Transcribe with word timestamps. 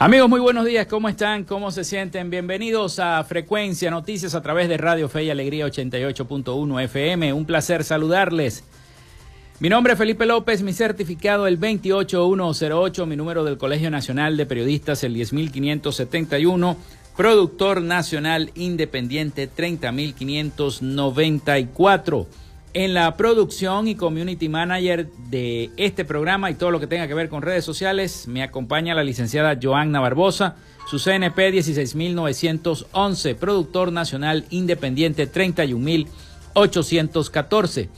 Amigos, 0.00 0.28
muy 0.28 0.38
buenos 0.38 0.64
días. 0.64 0.86
¿Cómo 0.86 1.08
están? 1.08 1.42
¿Cómo 1.42 1.72
se 1.72 1.82
sienten? 1.82 2.30
Bienvenidos 2.30 3.00
a 3.00 3.24
Frecuencia 3.24 3.90
Noticias 3.90 4.36
a 4.36 4.40
través 4.40 4.68
de 4.68 4.76
Radio 4.76 5.08
Fe 5.08 5.24
y 5.24 5.30
Alegría 5.30 5.66
88.1 5.66 6.84
FM. 6.84 7.32
Un 7.32 7.44
placer 7.44 7.82
saludarles. 7.82 8.62
Mi 9.58 9.68
nombre 9.68 9.94
es 9.94 9.98
Felipe 9.98 10.24
López, 10.24 10.62
mi 10.62 10.72
certificado 10.72 11.48
el 11.48 11.56
28108, 11.56 13.06
mi 13.06 13.16
número 13.16 13.42
del 13.42 13.58
Colegio 13.58 13.90
Nacional 13.90 14.36
de 14.36 14.46
Periodistas 14.46 15.02
el 15.02 15.14
10571, 15.14 16.76
productor 17.16 17.82
nacional 17.82 18.52
independiente 18.54 19.48
30594 19.48 22.28
en 22.74 22.92
la 22.94 23.16
producción 23.16 23.88
y 23.88 23.94
community 23.94 24.48
manager 24.48 25.08
de 25.30 25.70
este 25.76 26.04
programa 26.04 26.50
y 26.50 26.54
todo 26.54 26.70
lo 26.70 26.80
que 26.80 26.86
tenga 26.86 27.08
que 27.08 27.14
ver 27.14 27.28
con 27.28 27.42
redes 27.42 27.64
sociales, 27.64 28.28
me 28.28 28.42
acompaña 28.42 28.94
la 28.94 29.04
licenciada 29.04 29.58
Joanna 29.60 30.00
Barbosa, 30.00 30.56
su 30.86 30.98
CNP 30.98 31.50
16911, 31.50 33.34
productor 33.34 33.92
nacional 33.92 34.46
independiente 34.50 35.26
31814. 35.26 37.88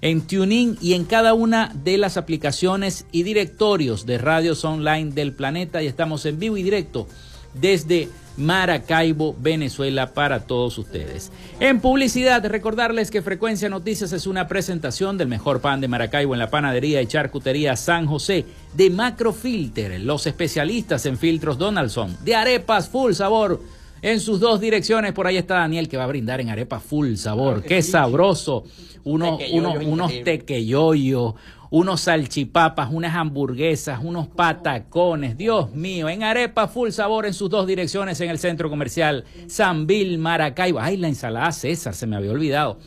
en 0.00 0.22
TuneIn 0.22 0.78
y 0.80 0.94
en 0.94 1.04
cada 1.04 1.34
una 1.34 1.70
de 1.74 1.98
las 1.98 2.16
aplicaciones 2.16 3.04
y 3.12 3.24
directorios 3.24 4.06
de 4.06 4.16
radios 4.16 4.64
online 4.64 5.12
del 5.12 5.32
planeta. 5.32 5.82
Y 5.82 5.88
estamos 5.88 6.24
en 6.24 6.38
vivo 6.38 6.56
y 6.56 6.62
directo 6.62 7.06
desde 7.52 8.08
Maracaibo, 8.36 9.34
Venezuela, 9.38 10.14
para 10.14 10.40
todos 10.40 10.78
ustedes. 10.78 11.30
En 11.60 11.80
publicidad, 11.80 12.44
recordarles 12.46 13.10
que 13.10 13.22
Frecuencia 13.22 13.68
Noticias 13.68 14.12
es 14.12 14.26
una 14.26 14.48
presentación 14.48 15.18
del 15.18 15.28
mejor 15.28 15.60
pan 15.60 15.80
de 15.80 15.88
Maracaibo 15.88 16.34
en 16.34 16.40
la 16.40 16.50
panadería 16.50 17.02
y 17.02 17.06
charcutería 17.06 17.76
San 17.76 18.06
José, 18.06 18.44
de 18.74 18.90
Macrofilter, 18.90 20.00
los 20.00 20.26
especialistas 20.26 21.06
en 21.06 21.18
filtros 21.18 21.58
Donaldson, 21.58 22.16
de 22.24 22.34
arepas 22.34 22.88
full 22.88 23.12
sabor. 23.12 23.60
En 24.00 24.18
sus 24.18 24.40
dos 24.40 24.60
direcciones, 24.60 25.12
por 25.12 25.28
ahí 25.28 25.36
está 25.36 25.54
Daniel 25.54 25.88
que 25.88 25.96
va 25.96 26.04
a 26.04 26.08
brindar 26.08 26.40
en 26.40 26.50
arepas 26.50 26.82
full 26.82 27.14
sabor. 27.14 27.62
Qué 27.62 27.82
sabroso. 27.82 28.64
Uno, 29.04 29.38
uno, 29.52 29.74
unos 29.74 30.12
tequeyoyos 30.24 31.34
unos 31.72 32.02
salchipapas, 32.02 32.90
unas 32.92 33.16
hamburguesas, 33.16 33.98
unos 34.02 34.28
patacones. 34.28 35.38
Dios 35.38 35.72
mío, 35.72 36.10
en 36.10 36.22
arepa 36.22 36.68
full 36.68 36.90
sabor 36.90 37.24
en 37.24 37.32
sus 37.32 37.48
dos 37.48 37.66
direcciones 37.66 38.20
en 38.20 38.28
el 38.28 38.38
centro 38.38 38.68
comercial 38.68 39.24
San 39.46 39.86
Bill 39.86 40.18
Maracaibo. 40.18 40.78
Ay, 40.78 40.98
la 40.98 41.08
ensalada 41.08 41.50
César, 41.50 41.94
se 41.94 42.06
me 42.06 42.16
había 42.16 42.30
olvidado. 42.30 42.78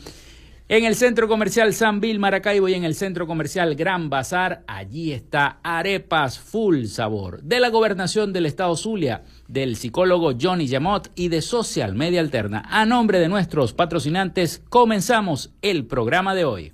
En 0.69 0.85
el 0.85 0.95
centro 0.95 1.27
comercial 1.27 1.73
San 1.73 1.99
Bill 1.99 2.19
Maracaibo 2.19 2.69
y 2.69 2.75
en 2.75 2.83
el 2.83 2.93
centro 2.93 3.25
comercial 3.25 3.73
Gran 3.73 4.11
Bazar, 4.11 4.63
allí 4.67 5.13
está 5.13 5.59
Arepas 5.63 6.37
Full 6.37 6.85
Sabor, 6.85 7.41
de 7.41 7.59
la 7.59 7.69
gobernación 7.69 8.33
del 8.33 8.45
estado 8.45 8.75
Zulia, 8.75 9.23
del 9.47 9.77
psicólogo 9.77 10.33
Johnny 10.39 10.67
Yamot 10.67 11.11
y 11.15 11.29
de 11.29 11.41
Social 11.41 11.95
Media 11.95 12.19
Alterna. 12.19 12.63
A 12.69 12.85
nombre 12.85 13.17
de 13.17 13.29
nuestros 13.29 13.73
patrocinantes, 13.73 14.61
comenzamos 14.69 15.53
el 15.63 15.85
programa 15.87 16.35
de 16.35 16.45
hoy. 16.45 16.73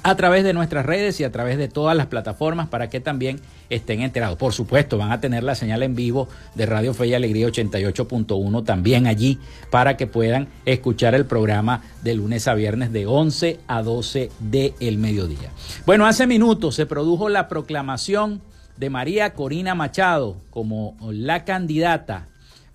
a 0.03 0.15
través 0.15 0.43
de 0.43 0.53
nuestras 0.53 0.85
redes 0.85 1.19
y 1.19 1.23
a 1.23 1.31
través 1.31 1.57
de 1.57 1.69
todas 1.69 1.95
las 1.95 2.07
plataformas 2.07 2.67
para 2.67 2.89
que 2.89 2.99
también 2.99 3.39
estén 3.69 4.01
enterados. 4.01 4.37
Por 4.37 4.53
supuesto, 4.53 4.97
van 4.97 5.11
a 5.11 5.21
tener 5.21 5.43
la 5.43 5.55
señal 5.55 5.81
en 5.81 5.95
vivo 5.95 6.27
de 6.55 6.65
Radio 6.65 6.93
Fe 6.93 7.07
y 7.07 7.13
Alegría 7.13 7.47
88.1 7.47 8.65
también 8.65 9.07
allí 9.07 9.39
para 9.69 9.95
que 9.95 10.05
puedan 10.05 10.49
escuchar 10.65 11.15
el 11.15 11.25
programa 11.25 11.81
de 12.03 12.15
lunes 12.15 12.47
a 12.49 12.53
viernes 12.53 12.91
de 12.91 13.07
11 13.07 13.59
a 13.65 13.81
12 13.81 14.29
del 14.39 14.97
mediodía. 14.97 15.49
Bueno, 15.85 16.05
hace 16.05 16.27
minutos 16.27 16.75
se 16.75 16.85
produjo 16.85 17.29
la 17.29 17.47
proclamación 17.47 18.41
de 18.75 18.89
María 18.89 19.33
Corina 19.33 19.73
Machado 19.73 20.35
como 20.49 20.97
la 21.01 21.45
candidata 21.45 22.27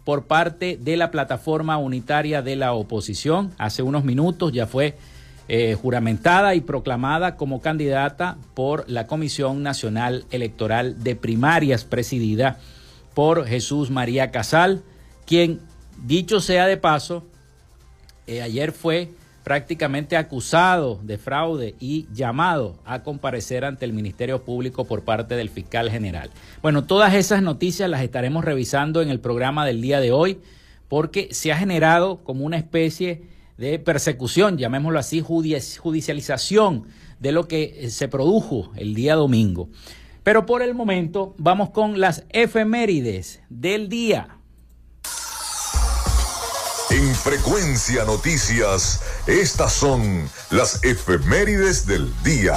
por 0.05 0.25
parte 0.25 0.79
de 0.81 0.97
la 0.97 1.11
plataforma 1.11 1.77
unitaria 1.77 2.41
de 2.41 2.57
la 2.57 2.73
oposición. 2.73 3.53
Hace 3.59 3.83
unos 3.83 4.05
minutos 4.05 4.53
ya 4.53 4.67
fue 4.67 4.97
eh, 5.49 5.75
juramentada 5.75 6.55
y 6.55 6.61
proclamada 6.61 7.37
como 7.37 7.63
candidata 7.63 8.37
por 8.55 8.89
la 8.89 9.07
Comisión 9.07 9.63
Nacional 9.63 10.27
Electoral 10.31 11.03
de 11.03 11.17
Primarias, 11.17 11.85
presidida 11.85 12.59
por 13.15 13.47
Jesús 13.47 13.91
María 13.91 14.31
Casal, 14.31 14.83
quien, 15.27 15.61
dicho 16.05 16.41
sea 16.41 16.67
de 16.67 16.77
paso, 16.77 17.25
eh, 18.27 18.43
ayer 18.43 18.73
fue 18.73 19.11
prácticamente 19.43 20.19
acusado 20.19 21.01
de 21.03 21.17
fraude 21.17 21.75
y 21.81 22.07
llamado 22.13 22.77
a 22.85 23.03
comparecer 23.03 23.65
ante 23.65 23.87
el 23.87 23.95
Ministerio 23.95 24.45
Público 24.45 24.85
por 24.85 25.03
parte 25.03 25.35
del 25.35 25.49
fiscal 25.49 25.91
general. 25.91 26.29
Bueno, 26.61 26.85
todas 26.85 27.15
esas 27.15 27.41
noticias 27.41 27.89
las 27.89 28.03
estaremos 28.03 28.45
revisando 28.45 29.01
en 29.01 29.09
el 29.09 29.21
programa 29.21 29.65
del 29.65 29.81
día 29.81 30.01
de 30.01 30.13
hoy 30.13 30.39
porque 30.89 31.29
se 31.31 31.51
ha 31.51 31.57
generado 31.57 32.19
como 32.25 32.45
una 32.45 32.59
especie 32.59 33.23
de 33.59 33.79
persecución, 33.79 34.57
llamémoslo 34.57 34.99
así, 34.99 35.21
judicialización 35.21 36.87
de 37.19 37.33
lo 37.33 37.49
que 37.49 37.81
eh, 37.81 37.91
se 37.91 38.09
produjo 38.09 38.71
el 38.77 38.95
día 38.95 39.17
domingo. 39.17 39.69
Pero 40.23 40.47
por 40.47 40.63
el 40.63 40.75
momento 40.75 41.35
vamos 41.39 41.71
con 41.71 42.01
las 42.01 42.25
efemérides 42.31 43.41
del 43.51 43.89
día. 43.89 44.39
En 46.91 47.15
Frecuencia 47.15 48.05
Noticias, 48.05 49.03
estas 49.27 49.73
son 49.73 50.31
las 50.51 50.83
efemérides 50.85 51.87
del 51.87 52.11
día. 52.23 52.57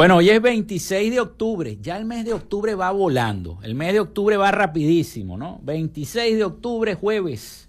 Bueno, 0.00 0.16
hoy 0.16 0.30
es 0.30 0.40
26 0.40 1.10
de 1.10 1.20
octubre, 1.20 1.76
ya 1.78 1.98
el 1.98 2.06
mes 2.06 2.24
de 2.24 2.32
octubre 2.32 2.74
va 2.74 2.90
volando, 2.90 3.58
el 3.62 3.74
mes 3.74 3.92
de 3.92 4.00
octubre 4.00 4.38
va 4.38 4.50
rapidísimo, 4.50 5.36
¿no? 5.36 5.60
26 5.62 6.38
de 6.38 6.44
octubre, 6.44 6.94
jueves. 6.94 7.68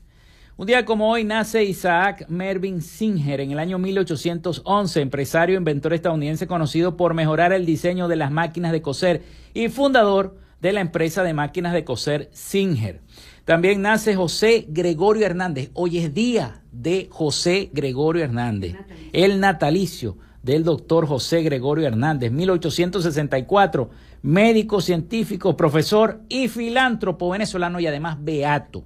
Un 0.55 0.65
día 0.65 0.85
como 0.85 1.11
hoy 1.11 1.25
nace 1.25 1.65
Isaac 1.65 2.27
Mervyn 2.29 2.81
Singer 2.81 3.41
en 3.41 3.51
el 3.51 3.59
año 3.59 3.79
1811, 3.79 5.01
empresario 5.01 5.55
e 5.55 5.57
inventor 5.57 5.93
estadounidense 5.93 6.47
conocido 6.47 6.95
por 6.95 7.15
mejorar 7.15 7.51
el 7.51 7.65
diseño 7.65 8.07
de 8.07 8.15
las 8.15 8.31
máquinas 8.31 8.71
de 8.71 8.81
coser 8.81 9.23
y 9.53 9.67
fundador 9.67 10.37
de 10.61 10.71
la 10.71 10.79
empresa 10.79 11.23
de 11.23 11.33
máquinas 11.33 11.73
de 11.73 11.83
coser 11.83 12.29
Singer. 12.31 13.01
También 13.43 13.81
nace 13.81 14.15
José 14.15 14.67
Gregorio 14.69 15.25
Hernández. 15.25 15.69
Hoy 15.73 15.97
es 15.97 16.13
día 16.13 16.61
de 16.71 17.09
José 17.11 17.71
Gregorio 17.73 18.23
Hernández, 18.23 18.77
el 19.11 19.41
natalicio 19.41 20.15
del 20.43 20.63
doctor 20.63 21.07
José 21.07 21.43
Gregorio 21.43 21.87
Hernández, 21.87 22.31
1864, 22.31 23.89
médico, 24.21 24.81
científico, 24.81 25.55
profesor 25.55 26.21
y 26.29 26.47
filántropo 26.47 27.29
venezolano 27.29 27.79
y 27.79 27.87
además 27.87 28.17
beato 28.19 28.85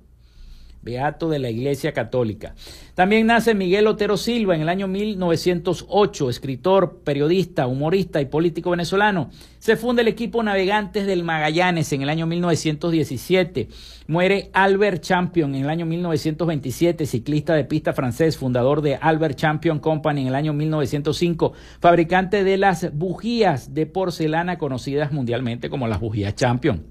beato 0.85 1.27
de 1.29 1.39
la 1.39 1.49
Iglesia 1.49 1.91
Católica. 1.91 2.53
También 2.93 3.27
nace 3.27 3.55
Miguel 3.55 3.87
Otero 3.87 4.15
Silva 4.15 4.55
en 4.55 4.61
el 4.61 4.69
año 4.69 4.87
1908, 4.87 6.29
escritor, 6.29 7.01
periodista, 7.03 7.67
humorista 7.67 8.21
y 8.21 8.25
político 8.25 8.69
venezolano. 8.69 9.31
Se 9.59 9.75
funda 9.75 10.03
el 10.03 10.07
equipo 10.07 10.43
Navegantes 10.43 11.07
del 11.07 11.23
Magallanes 11.23 11.91
en 11.91 12.03
el 12.03 12.09
año 12.09 12.27
1917. 12.27 13.67
Muere 14.07 14.51
Albert 14.53 15.01
Champion 15.01 15.55
en 15.55 15.63
el 15.63 15.69
año 15.69 15.87
1927, 15.87 17.07
ciclista 17.07 17.55
de 17.55 17.65
pista 17.65 17.91
francés, 17.91 18.37
fundador 18.37 18.81
de 18.81 18.95
Albert 18.95 19.35
Champion 19.35 19.79
Company 19.79 20.21
en 20.21 20.27
el 20.27 20.35
año 20.35 20.53
1905, 20.53 21.53
fabricante 21.79 22.43
de 22.43 22.57
las 22.57 22.95
bujías 22.95 23.73
de 23.73 23.87
porcelana 23.87 24.59
conocidas 24.59 25.11
mundialmente 25.11 25.71
como 25.71 25.87
las 25.87 25.99
bujías 25.99 26.35
Champion. 26.35 26.83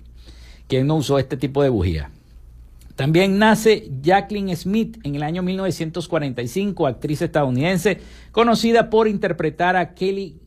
¿Quién 0.67 0.89
no 0.89 0.97
usó 0.97 1.19
este 1.19 1.37
tipo 1.37 1.63
de 1.63 1.69
bujía? 1.69 2.11
También 2.97 3.39
nace 3.39 3.91
Jacqueline 4.03 4.55
Smith 4.57 4.99
en 5.03 5.17
el 5.17 5.25
año 5.25 5.43
1945, 5.43 6.87
actriz 6.87 7.23
estadounidense, 7.23 7.99
conocida 8.31 8.89
por 8.89 9.09
interpretar 9.09 9.77
a 9.77 9.95
Kelly, 9.95 10.41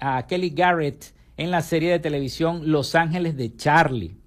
a 0.00 0.26
Kelly 0.26 0.50
Garrett 0.50 1.12
en 1.36 1.50
la 1.50 1.60
serie 1.60 1.90
de 1.90 1.98
televisión 1.98 2.70
Los 2.70 2.94
Ángeles 2.94 3.36
de 3.36 3.54
Charlie. 3.54 4.19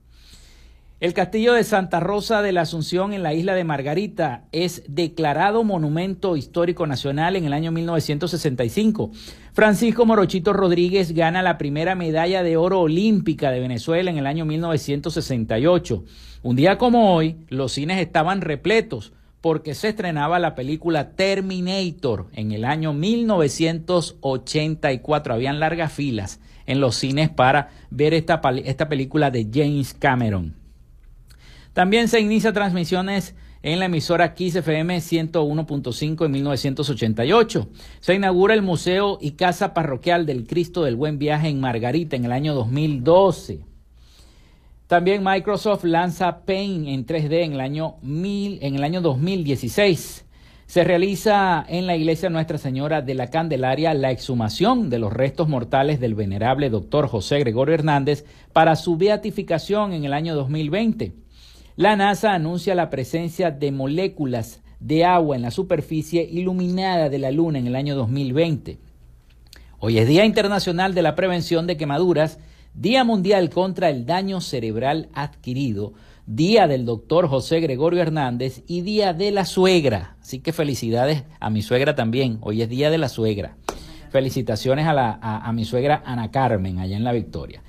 El 1.03 1.13
castillo 1.13 1.51
de 1.51 1.65
Santa 1.65 1.99
Rosa 1.99 2.41
de 2.41 2.53
la 2.53 2.61
Asunción 2.61 3.11
en 3.11 3.23
la 3.23 3.33
isla 3.33 3.55
de 3.55 3.65
Margarita 3.65 4.45
es 4.53 4.83
declarado 4.87 5.65
Monumento 5.65 6.37
Histórico 6.37 6.87
Nacional 6.87 7.35
en 7.35 7.43
el 7.43 7.51
año 7.51 7.73
1965. 7.73 9.11
Francisco 9.51 10.05
Morochito 10.05 10.53
Rodríguez 10.53 11.11
gana 11.11 11.41
la 11.41 11.57
primera 11.57 11.95
medalla 11.95 12.41
de 12.41 12.55
oro 12.55 12.79
olímpica 12.79 13.51
de 13.51 13.59
Venezuela 13.59 14.11
en 14.11 14.17
el 14.17 14.25
año 14.25 14.45
1968. 14.45 16.05
Un 16.41 16.55
día 16.55 16.77
como 16.77 17.13
hoy, 17.13 17.35
los 17.49 17.73
cines 17.73 17.99
estaban 17.99 18.39
repletos 18.39 19.11
porque 19.41 19.75
se 19.75 19.89
estrenaba 19.89 20.39
la 20.39 20.55
película 20.55 21.17
Terminator 21.17 22.27
en 22.31 22.53
el 22.53 22.63
año 22.63 22.93
1984. 22.93 25.33
Habían 25.33 25.59
largas 25.59 25.91
filas 25.91 26.39
en 26.65 26.79
los 26.79 26.95
cines 26.95 27.29
para 27.29 27.71
ver 27.89 28.13
esta, 28.13 28.39
esta 28.63 28.87
película 28.87 29.31
de 29.31 29.49
James 29.53 29.93
Cameron. 29.93 30.62
También 31.73 32.07
se 32.07 32.19
inicia 32.19 32.53
transmisiones 32.53 33.35
en 33.63 33.79
la 33.79 33.85
emisora 33.85 34.35
Kiss 34.35 34.55
FM 34.55 34.97
101.5 34.97 36.25
en 36.25 36.31
1988. 36.31 37.67
Se 37.99 38.13
inaugura 38.13 38.53
el 38.53 38.61
Museo 38.61 39.17
y 39.19 39.31
Casa 39.31 39.73
Parroquial 39.73 40.27
del 40.27 40.45
Cristo 40.45 40.83
del 40.83 40.95
Buen 40.95 41.17
Viaje 41.17 41.47
en 41.47 41.59
Margarita 41.59 42.15
en 42.15 42.25
el 42.25 42.31
año 42.31 42.53
2012. 42.53 43.61
También 44.85 45.23
Microsoft 45.23 45.85
lanza 45.85 46.45
Paint 46.45 46.87
en 46.87 47.07
3D 47.07 47.43
en 47.43 47.53
el 47.53 47.61
año, 47.61 47.95
en 48.03 48.75
el 48.75 48.83
año 48.83 49.01
2016. 49.01 50.25
Se 50.67 50.83
realiza 50.83 51.65
en 51.67 51.87
la 51.87 51.95
iglesia 51.95 52.29
Nuestra 52.29 52.59
Señora 52.59 53.01
de 53.01 53.15
la 53.15 53.31
Candelaria 53.31 53.95
la 53.95 54.11
exhumación 54.11 54.91
de 54.91 54.99
los 54.99 55.11
restos 55.11 55.47
mortales 55.49 55.99
del 55.99 56.13
venerable 56.13 56.69
doctor 56.69 57.07
José 57.07 57.39
Gregorio 57.39 57.73
Hernández 57.73 58.25
para 58.53 58.75
su 58.75 58.95
beatificación 58.95 59.93
en 59.93 60.05
el 60.05 60.13
año 60.13 60.35
2020. 60.35 61.22
La 61.75 61.95
NASA 61.95 62.35
anuncia 62.35 62.75
la 62.75 62.91
presencia 62.91 63.49
de 63.49 63.71
moléculas 63.71 64.61
de 64.79 65.05
agua 65.05 65.35
en 65.35 65.41
la 65.41 65.49
superficie 65.49 66.21
iluminada 66.21 67.09
de 67.09 67.17
la 67.17 67.31
Luna 67.31 67.57
en 67.57 67.65
el 67.65 67.75
año 67.75 67.95
2020. 67.95 68.77
Hoy 69.79 69.97
es 69.97 70.07
Día 70.07 70.23
Internacional 70.23 70.93
de 70.93 71.01
la 71.01 71.15
Prevención 71.15 71.65
de 71.65 71.75
Quemaduras, 71.75 72.37
Día 72.75 73.03
Mundial 73.03 73.49
contra 73.49 73.89
el 73.89 74.05
Daño 74.05 74.39
Cerebral 74.39 75.09
Adquirido, 75.15 75.93
Día 76.27 76.67
del 76.67 76.85
doctor 76.85 77.27
José 77.27 77.59
Gregorio 77.59 78.03
Hernández 78.03 78.61
y 78.67 78.81
Día 78.81 79.13
de 79.13 79.31
la 79.31 79.45
Suegra. 79.45 80.15
Así 80.21 80.41
que 80.41 80.53
felicidades 80.53 81.23
a 81.39 81.49
mi 81.49 81.63
suegra 81.63 81.95
también. 81.95 82.37
Hoy 82.41 82.61
es 82.61 82.69
Día 82.69 82.91
de 82.91 82.99
la 82.99 83.09
Suegra. 83.09 83.57
Felicitaciones 84.11 84.85
a, 84.85 84.93
la, 84.93 85.13
a 85.19 85.51
mi 85.53 85.65
suegra 85.65 86.03
Ana 86.05 86.29
Carmen, 86.29 86.77
allá 86.77 86.95
en 86.95 87.03
La 87.03 87.13
Victoria. 87.13 87.63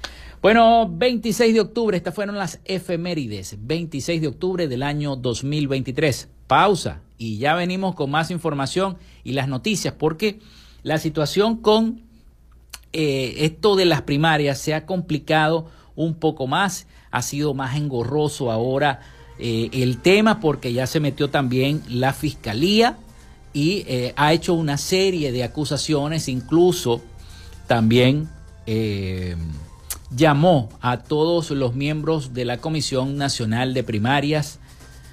Bueno, 0.44 0.86
26 0.90 1.54
de 1.54 1.60
octubre, 1.62 1.96
estas 1.96 2.14
fueron 2.14 2.36
las 2.36 2.60
efemérides, 2.66 3.56
26 3.60 4.20
de 4.20 4.28
octubre 4.28 4.68
del 4.68 4.82
año 4.82 5.16
2023. 5.16 6.28
Pausa 6.46 7.00
y 7.16 7.38
ya 7.38 7.54
venimos 7.54 7.94
con 7.94 8.10
más 8.10 8.30
información 8.30 8.98
y 9.22 9.32
las 9.32 9.48
noticias, 9.48 9.94
porque 9.94 10.40
la 10.82 10.98
situación 10.98 11.56
con 11.56 12.02
eh, 12.92 13.36
esto 13.38 13.74
de 13.74 13.86
las 13.86 14.02
primarias 14.02 14.58
se 14.58 14.74
ha 14.74 14.84
complicado 14.84 15.70
un 15.96 16.12
poco 16.12 16.46
más, 16.46 16.88
ha 17.10 17.22
sido 17.22 17.54
más 17.54 17.78
engorroso 17.78 18.52
ahora 18.52 19.00
eh, 19.38 19.70
el 19.72 19.96
tema 20.02 20.40
porque 20.40 20.74
ya 20.74 20.86
se 20.86 21.00
metió 21.00 21.30
también 21.30 21.82
la 21.88 22.12
fiscalía 22.12 22.98
y 23.54 23.86
eh, 23.88 24.12
ha 24.16 24.34
hecho 24.34 24.52
una 24.52 24.76
serie 24.76 25.32
de 25.32 25.42
acusaciones, 25.42 26.28
incluso 26.28 27.00
también 27.66 28.28
llamó 30.14 30.68
a 30.80 30.98
todos 30.98 31.50
los 31.50 31.74
miembros 31.74 32.34
de 32.34 32.44
la 32.44 32.58
Comisión 32.58 33.16
Nacional 33.16 33.74
de 33.74 33.82
Primarias 33.82 34.58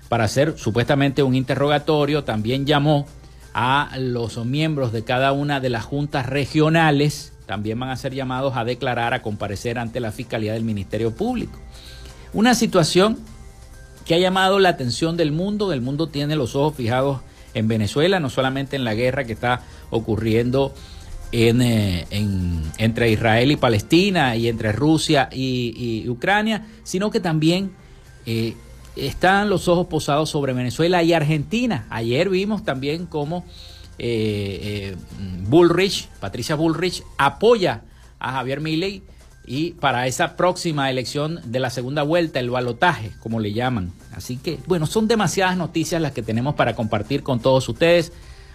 para 0.10 0.26
hacer 0.26 0.58
supuestamente 0.58 1.24
un 1.24 1.36
interrogatorio. 1.36 2.24
También 2.24 2.66
llamó 2.66 3.08
a 3.54 3.92
los 3.98 4.44
miembros 4.46 4.92
de 4.92 5.04
cada 5.04 5.32
una 5.32 5.60
de 5.60 5.70
las 5.70 5.86
juntas 5.86 6.28
regionales. 6.28 7.34
También 7.46 7.80
van 7.80 7.90
a 7.90 7.98
ser 7.98 8.14
llamados 8.14 8.56
a 8.56 8.64
declarar, 8.64 9.14
a 9.14 9.22
comparecer 9.22 9.80
ante 9.80 10.00
la 10.00 10.12
Fiscalía 10.12 10.54
del 10.54 10.64
Ministerio 10.64 11.16
Público. 11.16 11.60
Una 12.34 12.56
situación 12.56 13.18
que 14.06 14.16
ha 14.16 14.20
llamado 14.20 14.60
la 14.60 14.70
atención 14.70 15.18
del 15.18 15.32
mundo. 15.32 15.74
El 15.74 15.82
mundo 15.82 16.08
tiene 16.08 16.36
los 16.36 16.56
ojos 16.56 16.76
fijados 16.76 17.22
en 17.54 17.68
Venezuela, 17.68 18.20
no 18.20 18.30
solamente 18.30 18.76
en 18.76 18.84
la 18.84 18.94
guerra 18.94 19.26
que 19.26 19.34
está 19.34 19.62
ocurriendo 19.90 20.74
eh, 21.34 22.06
en, 22.10 22.72
entre 22.78 23.10
Israel 23.10 23.52
y 23.52 23.56
Palestina 23.56 24.36
y 24.36 24.48
entre 24.48 24.72
Rusia 24.72 25.30
y, 25.32 26.08
Ucrania, 26.10 26.68
sino 26.84 27.10
que 27.10 27.20
también 27.20 27.72
eh, 28.26 28.56
están 28.96 29.50
los 29.50 29.68
ojos 29.68 29.88
posados 29.88 30.30
sobre 30.30 30.54
Venezuela 30.54 31.04
y 31.04 31.14
Argentina. 31.14 31.86
Ayer 31.90 32.30
vimos 32.30 32.66
también 32.66 33.06
cómo 33.06 33.46
eh, 33.98 34.96
Bullrich, 35.48 36.08
Patricia 36.20 36.56
Bullrich, 36.56 37.04
apoya 37.18 37.84
a 38.20 38.34
Javier 38.34 38.60
Milei 38.60 39.04
y 39.46 39.72
para 39.72 40.08
esa 40.08 40.36
próxima 40.36 40.90
elección 40.90 41.40
de 41.46 41.60
la 41.60 41.70
segunda 41.70 42.04
vuelta, 42.04 42.40
el 42.40 42.50
balotaje, 42.50 43.12
como 43.20 43.40
le 43.40 43.54
llaman. 43.54 43.92
Así 44.14 44.38
que, 44.38 44.60
bueno, 44.68 44.86
son 44.86 45.08
demasiadas 45.08 45.58
noticias 45.58 46.02
las 46.02 46.12
que 46.12 46.22
tenemos 46.22 46.56
para 46.56 46.76
compartir 46.76 47.24
con 47.24 47.40
todos 47.40 47.68
ustedes. 47.68 48.12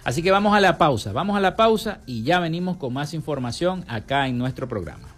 Así 0.06 0.22
que 0.22 0.30
vamos 0.30 0.54
a 0.54 0.60
la 0.60 0.78
pausa, 0.78 1.10
vamos 1.10 1.36
a 1.36 1.40
la 1.40 1.56
pausa 1.56 1.98
y 2.06 2.22
ya 2.22 2.38
venimos 2.38 2.76
con 2.76 2.94
más 2.94 3.12
información 3.12 3.84
acá 3.88 4.28
en 4.28 4.38
nuestro 4.38 4.68
programa. 4.68 5.08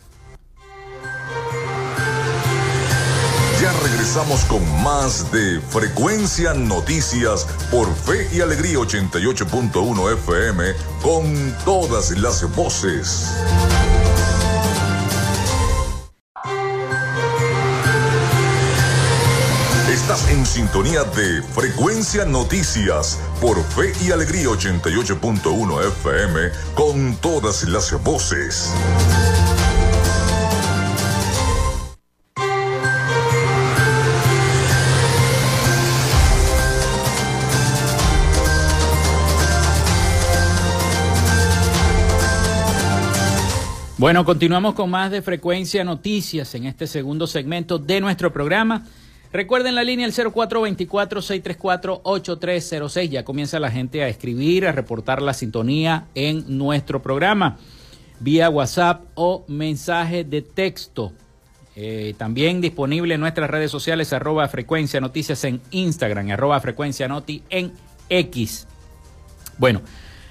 Ya 3.61 3.71
regresamos 3.83 4.47
con 4.47 4.63
más 4.83 5.31
de 5.31 5.61
Frecuencia 5.61 6.55
Noticias 6.55 7.47
por 7.71 7.95
Fe 7.95 8.29
y 8.33 8.41
Alegría 8.41 8.79
88.1 8.79 10.15
FM 10.15 10.65
con 11.03 11.55
todas 11.67 12.13
las 12.13 12.51
voces. 12.57 13.37
Sintonía 20.59 21.05
de 21.05 21.41
Frecuencia 21.41 22.25
Noticias 22.25 23.17
por 23.41 23.63
Fe 23.63 23.93
y 24.05 24.11
Alegría 24.11 24.49
88.1 24.49 25.87
FM 25.87 26.51
con 26.75 27.15
todas 27.19 27.63
las 27.69 27.93
voces. 28.03 28.75
Bueno, 43.97 44.25
continuamos 44.25 44.75
con 44.75 44.91
más 44.91 45.13
de 45.13 45.23
Frecuencia 45.23 45.85
Noticias 45.85 46.53
en 46.57 46.67
este 46.67 46.89
segundo 46.89 47.29
segmento 47.29 47.79
de 47.79 48.01
nuestro 48.01 48.33
programa. 48.33 48.85
Recuerden 49.33 49.75
la 49.75 49.85
línea 49.85 50.07
el 50.07 50.15
0424-634-8306. 50.15 53.09
Ya 53.09 53.25
comienza 53.25 53.59
la 53.61 53.71
gente 53.71 54.03
a 54.03 54.09
escribir, 54.09 54.67
a 54.67 54.73
reportar 54.73 55.21
la 55.21 55.35
sintonía 55.35 56.07
en 56.15 56.57
nuestro 56.57 57.03
programa 57.03 57.59
vía 58.21 58.49
WhatsApp 58.51 59.05
o 59.15 59.45
mensaje 59.49 60.25
de 60.25 60.43
texto. 60.43 61.13
Eh, 61.77 62.15
también 62.19 62.61
disponible 62.61 63.15
en 63.15 63.21
nuestras 63.21 63.49
redes 63.49 63.71
sociales, 63.71 64.13
arroba 64.13 64.49
frecuencia 64.49 65.01
noticias 65.01 65.45
en 65.45 65.61
Instagram, 65.71 66.31
arroba 66.31 66.59
frecuencia 66.61 67.07
noti 67.07 67.45
en 67.51 67.73
X. 68.09 68.67
Bueno, 69.59 69.83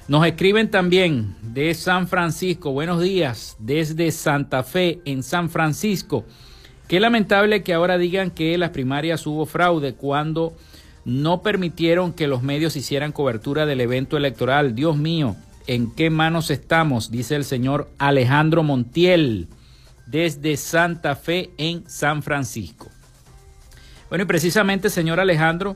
nos 0.10 0.26
escriben 0.26 0.70
también 0.70 1.36
de 1.42 1.74
San 1.74 2.08
Francisco, 2.08 2.72
buenos 2.72 3.02
días, 3.02 3.56
desde 3.60 4.12
Santa 4.12 4.64
Fe, 4.64 5.00
en 5.06 5.24
San 5.24 5.50
Francisco. 5.50 6.26
Qué 6.88 7.02
lamentable 7.02 7.64
que 7.64 7.74
ahora 7.74 7.98
digan 7.98 8.32
que 8.32 8.58
las 8.58 8.70
primarias 8.70 9.28
hubo 9.28 9.46
fraude 9.46 9.94
cuando 9.94 10.56
no 11.04 11.42
permitieron 11.42 12.14
que 12.14 12.28
los 12.28 12.44
medios 12.44 12.78
hicieran 12.78 13.12
cobertura 13.12 13.66
del 13.66 13.82
evento 13.82 14.16
electoral. 14.16 14.74
Dios 14.74 14.96
mío, 14.96 15.36
¿en 15.68 15.92
qué 15.92 16.10
manos 16.10 16.50
estamos? 16.50 17.12
Dice 17.12 17.36
el 17.36 17.44
señor 17.44 17.90
Alejandro 17.98 18.64
Montiel 18.64 19.48
desde 20.06 20.56
Santa 20.56 21.16
Fe 21.16 21.52
en 21.58 21.90
San 21.90 22.24
Francisco. 22.24 22.88
Bueno, 24.08 24.24
y 24.24 24.28
precisamente, 24.28 24.90
señor 24.90 25.20
Alejandro, 25.20 25.76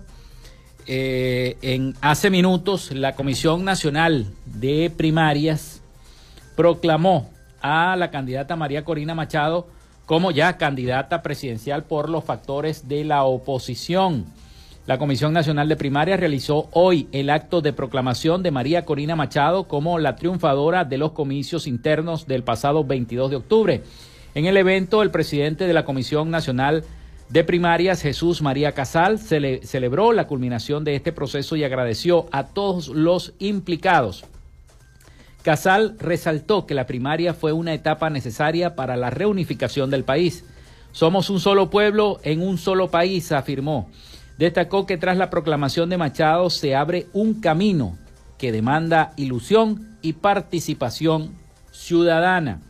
eh, 0.87 1.57
en 1.61 1.93
hace 1.99 2.29
minutos 2.29 2.91
la 2.91 3.15
Comisión 3.15 3.65
Nacional 3.65 4.27
de 4.45 4.89
Primarias 4.95 5.81
proclamó 6.55 7.29
a 7.61 7.97
la 7.97 8.11
candidata 8.11 8.55
María 8.55 8.85
Corina 8.85 9.13
Machado 9.13 9.67
como 10.11 10.31
ya 10.31 10.57
candidata 10.57 11.21
presidencial 11.21 11.85
por 11.85 12.09
los 12.09 12.25
factores 12.25 12.89
de 12.89 13.05
la 13.05 13.23
oposición. 13.23 14.25
La 14.85 14.97
Comisión 14.97 15.31
Nacional 15.31 15.69
de 15.69 15.77
Primarias 15.77 16.19
realizó 16.19 16.67
hoy 16.73 17.07
el 17.13 17.29
acto 17.29 17.61
de 17.61 17.71
proclamación 17.71 18.43
de 18.43 18.51
María 18.51 18.83
Corina 18.83 19.15
Machado 19.15 19.69
como 19.69 19.99
la 19.99 20.17
triunfadora 20.17 20.83
de 20.83 20.97
los 20.97 21.13
comicios 21.13 21.65
internos 21.65 22.27
del 22.27 22.43
pasado 22.43 22.83
22 22.83 23.29
de 23.29 23.37
octubre. 23.37 23.83
En 24.35 24.47
el 24.47 24.57
evento, 24.57 25.01
el 25.01 25.11
presidente 25.11 25.65
de 25.65 25.71
la 25.71 25.85
Comisión 25.85 26.29
Nacional 26.29 26.83
de 27.29 27.45
Primarias, 27.45 28.01
Jesús 28.01 28.41
María 28.41 28.73
Casal, 28.73 29.17
celebró 29.17 30.11
la 30.11 30.27
culminación 30.27 30.83
de 30.83 30.95
este 30.95 31.13
proceso 31.13 31.55
y 31.55 31.63
agradeció 31.63 32.25
a 32.33 32.47
todos 32.47 32.89
los 32.89 33.33
implicados 33.39 34.25
Casal 35.41 35.95
resaltó 35.97 36.67
que 36.67 36.75
la 36.75 36.85
primaria 36.85 37.33
fue 37.33 37.51
una 37.51 37.73
etapa 37.73 38.09
necesaria 38.09 38.75
para 38.75 38.95
la 38.95 39.09
reunificación 39.09 39.89
del 39.89 40.03
país. 40.03 40.45
Somos 40.91 41.29
un 41.29 41.39
solo 41.39 41.69
pueblo 41.69 42.19
en 42.23 42.41
un 42.41 42.57
solo 42.57 42.91
país, 42.91 43.31
afirmó. 43.31 43.89
Destacó 44.37 44.85
que 44.85 44.97
tras 44.97 45.17
la 45.17 45.29
proclamación 45.29 45.89
de 45.89 45.97
Machado 45.97 46.49
se 46.49 46.75
abre 46.75 47.07
un 47.13 47.41
camino 47.41 47.97
que 48.37 48.51
demanda 48.51 49.13
ilusión 49.17 49.97
y 50.01 50.13
participación 50.13 51.35
ciudadana. 51.71 52.61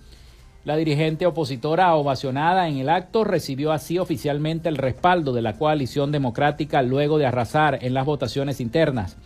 La 0.64 0.76
dirigente 0.76 1.26
opositora 1.26 1.94
ovacionada 1.96 2.68
en 2.68 2.78
el 2.78 2.90
acto 2.90 3.24
recibió 3.24 3.72
así 3.72 3.98
oficialmente 3.98 4.70
el 4.70 4.78
respaldo 4.78 5.34
de 5.34 5.42
la 5.42 5.58
coalición 5.58 6.12
democrática 6.12 6.84
luego 6.84 7.18
de 7.18 7.26
arrasar 7.26 7.80
en 7.82 7.94
las 7.94 8.06
votaciones 8.06 8.62
internas. 8.62 9.18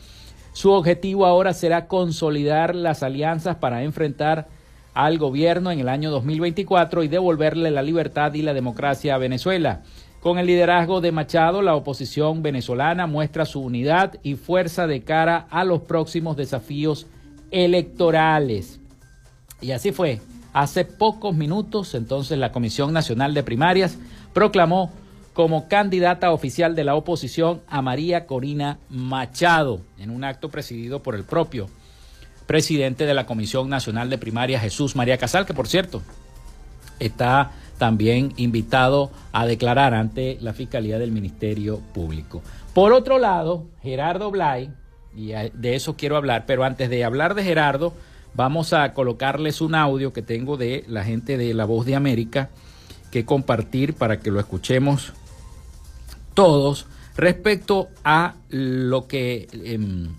Su 0.56 0.72
objetivo 0.72 1.26
ahora 1.26 1.54
será 1.54 1.86
consolidar 1.86 2.76
las 2.76 3.04
alianzas 3.04 3.58
para 3.58 3.84
enfrentar 3.84 4.48
al 4.94 5.18
gobierno 5.18 5.70
en 5.70 5.82
el 5.82 5.90
año 5.90 6.12
2024 6.12 7.04
y 7.04 7.10
devolverle 7.10 7.72
la 7.72 7.84
libertad 7.84 8.34
y 8.36 8.42
la 8.42 8.54
democracia 8.54 9.16
a 9.16 9.18
Venezuela. 9.18 9.82
Con 10.22 10.40
el 10.40 10.46
liderazgo 10.46 11.02
de 11.02 11.12
Machado, 11.12 11.62
la 11.62 11.76
oposición 11.76 12.42
venezolana 12.42 13.06
muestra 13.06 13.44
su 13.44 13.60
unidad 13.60 14.14
y 14.24 14.36
fuerza 14.36 14.88
de 14.88 15.02
cara 15.02 15.46
a 15.50 15.66
los 15.66 15.82
próximos 15.82 16.38
desafíos 16.38 17.06
electorales. 17.52 18.80
Y 19.60 19.72
así 19.72 19.92
fue. 19.92 20.22
Hace 20.54 20.86
pocos 20.86 21.36
minutos, 21.36 21.96
entonces, 21.96 22.38
la 22.38 22.54
Comisión 22.54 22.94
Nacional 22.94 23.34
de 23.34 23.44
Primarias 23.44 23.98
proclamó 24.32 24.94
como 25.36 25.68
candidata 25.68 26.32
oficial 26.32 26.76
de 26.76 26.86
la 26.86 26.96
oposición 26.96 27.62
a 27.68 27.82
María 27.82 28.26
Corina 28.26 28.80
Machado, 28.90 29.82
en 30.00 30.10
un 30.10 30.24
acto 30.24 30.50
presidido 30.50 31.04
por 31.04 31.14
el 31.14 31.26
propio 31.26 31.68
presidente 32.48 33.06
de 33.06 33.14
la 33.14 33.26
Comisión 33.26 33.68
Nacional 33.70 34.10
de 34.10 34.18
Primaria, 34.18 34.62
Jesús 34.62 34.96
María 34.96 35.18
Casal, 35.18 35.46
que 35.46 35.54
por 35.54 35.68
cierto 35.68 36.02
está 37.00 37.52
también 37.78 38.32
invitado 38.38 39.12
a 39.34 39.46
declarar 39.46 39.94
ante 39.94 40.38
la 40.40 40.54
Fiscalía 40.54 41.00
del 41.00 41.12
Ministerio 41.12 41.82
Público. 41.94 42.42
Por 42.74 42.94
otro 42.94 43.20
lado, 43.20 43.66
Gerardo 43.84 44.32
Blay, 44.32 44.72
y 45.14 45.34
de 45.34 45.76
eso 45.76 45.98
quiero 45.98 46.16
hablar, 46.16 46.46
pero 46.46 46.64
antes 46.64 46.90
de 46.90 47.04
hablar 47.04 47.36
de 47.36 47.44
Gerardo, 47.44 47.94
vamos 48.36 48.72
a 48.72 48.94
colocarles 48.94 49.60
un 49.60 49.76
audio 49.76 50.14
que 50.14 50.22
tengo 50.22 50.56
de 50.56 50.86
la 50.88 51.04
gente 51.04 51.38
de 51.38 51.54
La 51.54 51.66
Voz 51.66 51.86
de 51.86 51.96
América 51.96 52.52
que 53.12 53.26
compartir 53.26 53.96
para 53.96 54.22
que 54.22 54.32
lo 54.32 54.40
escuchemos 54.40 55.12
todos 56.36 56.86
respecto 57.18 57.90
a 58.04 58.36
lo 58.50 59.08
que, 59.08 59.48
em, 59.52 60.10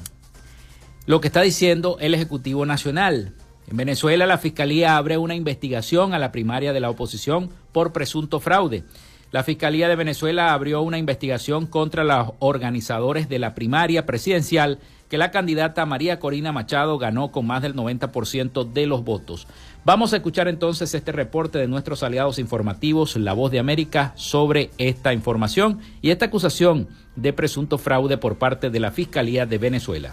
lo 1.06 1.20
que 1.20 1.28
está 1.28 1.42
diciendo 1.42 1.98
el 2.00 2.14
Ejecutivo 2.14 2.66
Nacional. 2.66 3.34
En 3.68 3.76
Venezuela 3.76 4.26
la 4.26 4.38
Fiscalía 4.38 4.96
abre 4.96 5.18
una 5.18 5.34
investigación 5.34 6.14
a 6.14 6.18
la 6.18 6.32
primaria 6.32 6.72
de 6.72 6.80
la 6.80 6.90
oposición 6.90 7.50
por 7.72 7.92
presunto 7.92 8.40
fraude. 8.40 8.84
La 9.32 9.42
Fiscalía 9.42 9.88
de 9.88 9.96
Venezuela 9.96 10.54
abrió 10.54 10.82
una 10.82 10.98
investigación 10.98 11.66
contra 11.66 12.04
los 12.04 12.32
organizadores 12.38 13.28
de 13.28 13.38
la 13.38 13.54
primaria 13.54 14.06
presidencial 14.06 14.78
que 15.08 15.18
la 15.18 15.30
candidata 15.30 15.84
María 15.84 16.18
Corina 16.18 16.52
Machado 16.52 16.96
ganó 16.98 17.32
con 17.32 17.46
más 17.46 17.62
del 17.62 17.74
90% 17.74 18.72
de 18.72 18.86
los 18.86 19.04
votos. 19.04 19.46
Vamos 19.86 20.12
a 20.12 20.16
escuchar 20.16 20.48
entonces 20.48 20.92
este 20.94 21.12
reporte 21.12 21.58
de 21.58 21.68
nuestros 21.68 22.02
aliados 22.02 22.40
informativos, 22.40 23.14
La 23.14 23.34
Voz 23.34 23.52
de 23.52 23.60
América, 23.60 24.12
sobre 24.16 24.72
esta 24.78 25.12
información 25.12 25.78
y 26.02 26.10
esta 26.10 26.24
acusación 26.24 26.88
de 27.14 27.32
presunto 27.32 27.78
fraude 27.78 28.18
por 28.18 28.36
parte 28.36 28.68
de 28.68 28.80
la 28.80 28.90
Fiscalía 28.90 29.46
de 29.46 29.58
Venezuela. 29.58 30.12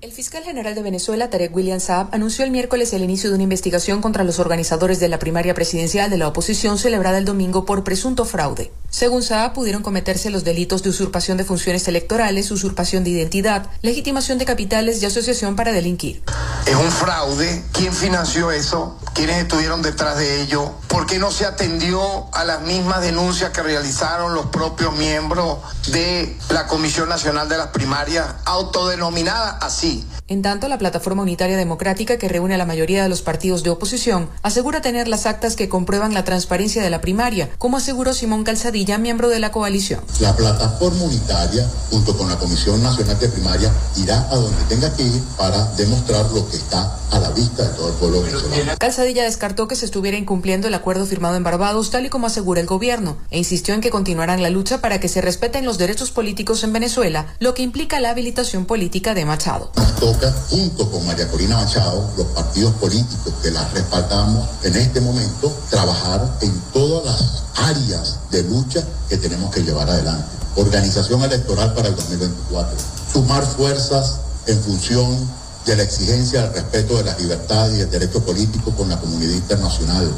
El 0.00 0.10
fiscal 0.10 0.42
general 0.42 0.74
de 0.74 0.80
Venezuela, 0.80 1.28
Tarek 1.28 1.54
William 1.54 1.80
Saab, 1.80 2.08
anunció 2.12 2.46
el 2.46 2.50
miércoles 2.50 2.94
el 2.94 3.02
inicio 3.02 3.28
de 3.28 3.34
una 3.34 3.44
investigación 3.44 4.00
contra 4.00 4.24
los 4.24 4.38
organizadores 4.38 5.00
de 5.00 5.08
la 5.08 5.18
primaria 5.18 5.52
presidencial 5.52 6.08
de 6.08 6.16
la 6.16 6.28
oposición 6.28 6.78
celebrada 6.78 7.18
el 7.18 7.26
domingo 7.26 7.66
por 7.66 7.84
presunto 7.84 8.24
fraude. 8.24 8.70
Según 8.92 9.22
Saab, 9.22 9.54
pudieron 9.54 9.82
cometerse 9.82 10.28
los 10.28 10.44
delitos 10.44 10.82
de 10.82 10.90
usurpación 10.90 11.38
de 11.38 11.44
funciones 11.44 11.88
electorales, 11.88 12.50
usurpación 12.50 13.04
de 13.04 13.10
identidad, 13.10 13.70
legitimación 13.80 14.36
de 14.36 14.44
capitales 14.44 15.02
y 15.02 15.06
asociación 15.06 15.56
para 15.56 15.72
delinquir. 15.72 16.22
Es 16.66 16.76
un 16.76 16.90
fraude. 16.90 17.64
¿Quién 17.72 17.94
financió 17.94 18.52
eso? 18.52 18.98
¿Quiénes 19.14 19.38
estuvieron 19.38 19.80
detrás 19.80 20.18
de 20.18 20.42
ello? 20.42 20.72
¿Por 20.88 21.06
qué 21.06 21.18
no 21.18 21.30
se 21.30 21.46
atendió 21.46 22.28
a 22.34 22.44
las 22.44 22.60
mismas 22.62 23.00
denuncias 23.00 23.50
que 23.50 23.62
realizaron 23.62 24.34
los 24.34 24.46
propios 24.46 24.94
miembros 24.94 25.58
de 25.90 26.36
la 26.50 26.66
Comisión 26.66 27.08
Nacional 27.08 27.48
de 27.48 27.56
las 27.56 27.68
Primarias, 27.68 28.26
autodenominada 28.44 29.56
así? 29.62 30.06
En 30.28 30.40
tanto, 30.40 30.68
la 30.68 30.78
Plataforma 30.78 31.22
Unitaria 31.22 31.56
Democrática, 31.56 32.16
que 32.16 32.28
reúne 32.28 32.54
a 32.54 32.58
la 32.58 32.64
mayoría 32.64 33.02
de 33.02 33.08
los 33.08 33.20
partidos 33.20 33.62
de 33.62 33.70
oposición, 33.70 34.30
asegura 34.42 34.80
tener 34.80 35.08
las 35.08 35.26
actas 35.26 35.56
que 35.56 35.68
comprueban 35.68 36.14
la 36.14 36.24
transparencia 36.24 36.82
de 36.82 36.88
la 36.88 37.00
primaria, 37.00 37.50
como 37.58 37.76
aseguró 37.76 38.14
Simón 38.14 38.44
Calzadilla, 38.44 38.81
miembro 38.98 39.28
de 39.28 39.38
la 39.38 39.52
coalición. 39.52 40.00
La 40.20 40.34
Plataforma 40.34 41.04
Unitaria, 41.04 41.66
junto 41.90 42.16
con 42.16 42.28
la 42.28 42.38
Comisión 42.38 42.82
Nacional 42.82 43.18
de 43.18 43.28
Primaria, 43.28 43.72
irá 43.96 44.28
a 44.30 44.36
donde 44.36 44.62
tenga 44.68 44.94
que 44.94 45.02
ir 45.02 45.22
para 45.36 45.64
demostrar 45.76 46.30
lo 46.32 46.48
que 46.48 46.56
está 46.56 46.98
a 47.10 47.18
la 47.18 47.30
vista 47.30 47.62
de 47.62 47.68
todo 47.70 47.88
el 47.88 47.94
pueblo 47.94 48.22
venezolano. 48.22 48.72
Calzadilla 48.78 49.24
descartó 49.24 49.68
que 49.68 49.76
se 49.76 49.84
estuviera 49.84 50.16
incumpliendo 50.16 50.68
el 50.68 50.74
acuerdo 50.74 51.06
firmado 51.06 51.36
en 51.36 51.44
Barbados, 51.44 51.90
tal 51.90 52.06
y 52.06 52.08
como 52.08 52.26
asegura 52.26 52.60
el 52.60 52.66
gobierno, 52.66 53.16
e 53.30 53.38
insistió 53.38 53.74
en 53.74 53.80
que 53.80 53.90
continuarán 53.90 54.42
la 54.42 54.50
lucha 54.50 54.80
para 54.80 54.98
que 54.98 55.08
se 55.08 55.20
respeten 55.20 55.64
los 55.64 55.78
derechos 55.78 56.10
políticos 56.10 56.64
en 56.64 56.72
Venezuela, 56.72 57.34
lo 57.38 57.54
que 57.54 57.62
implica 57.62 58.00
la 58.00 58.10
habilitación 58.10 58.64
política 58.64 59.14
de 59.14 59.24
Machado. 59.24 59.70
Nos 59.76 59.94
toca, 59.96 60.32
junto 60.48 60.90
con 60.90 61.06
María 61.06 61.28
Corina 61.28 61.56
Machado, 61.56 62.10
los 62.16 62.26
partidos 62.28 62.72
políticos 62.74 63.32
que 63.42 63.50
la 63.50 63.66
respaldamos 63.68 64.48
en 64.62 64.76
este 64.76 65.00
momento, 65.00 65.52
trabajar 65.70 66.38
en 66.40 66.52
todas 66.72 67.04
las 67.04 67.42
áreas 67.54 68.18
de 68.30 68.42
lucha 68.44 68.71
que 69.08 69.16
tenemos 69.16 69.50
que 69.52 69.62
llevar 69.62 69.88
adelante. 69.88 70.24
Organización 70.56 71.22
electoral 71.22 71.74
para 71.74 71.88
el 71.88 71.96
2024. 71.96 72.76
Sumar 73.12 73.44
fuerzas 73.44 74.20
en 74.46 74.60
función 74.60 75.30
de 75.66 75.76
la 75.76 75.82
exigencia 75.82 76.42
del 76.42 76.54
respeto 76.54 76.96
de 76.96 77.04
las 77.04 77.20
libertades 77.20 77.78
y 77.78 77.80
el 77.82 77.90
derecho 77.90 78.24
político 78.24 78.72
con 78.72 78.88
la 78.88 78.98
comunidad 78.98 79.32
internacional 79.32 80.10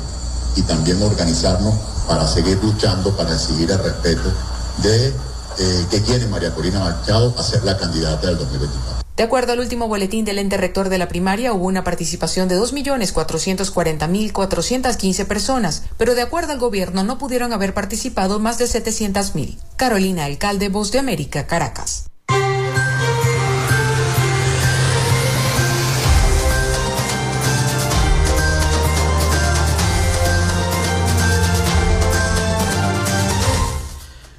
y 0.57 0.63
también 0.63 1.03
organizarnos 1.03 1.75
para 2.09 2.27
seguir 2.27 2.59
luchando 2.63 3.17
para 3.17 3.35
exigir 3.35 3.71
el 3.71 3.79
respeto 3.79 4.33
de 4.83 5.09
eh, 5.59 5.87
que 5.91 6.03
quiere 6.03 6.27
María 6.27 6.55
Corina 6.55 6.81
Machado 6.81 7.35
a 7.39 7.43
ser 7.43 7.65
la 7.65 7.77
candidata 7.77 8.27
del 8.27 8.39
2024. 8.39 9.04
De 9.17 9.23
acuerdo 9.23 9.53
al 9.53 9.61
último 9.61 9.87
boletín 9.87 10.25
del 10.25 10.41
ente 10.41 10.57
rector 10.57 10.89
de 10.89 10.99
la 10.99 11.07
primaria, 11.07 11.53
hubo 11.53 11.67
una 11.67 11.85
participación 11.85 12.49
de 12.49 12.59
2.440.415 12.59 15.25
personas, 15.27 15.85
pero 15.97 16.17
de 16.17 16.23
acuerdo 16.23 16.51
al 16.51 16.59
gobierno 16.59 17.05
no 17.05 17.17
pudieron 17.17 17.53
haber 17.53 17.75
participado 17.75 18.41
más 18.41 18.59
de 18.59 18.65
700.000. 18.65 19.57
Carolina 19.77 20.25
Alcalde, 20.25 20.69
Voz 20.69 20.91
de 20.91 20.99
América, 20.99 21.47
Caracas. 21.47 22.07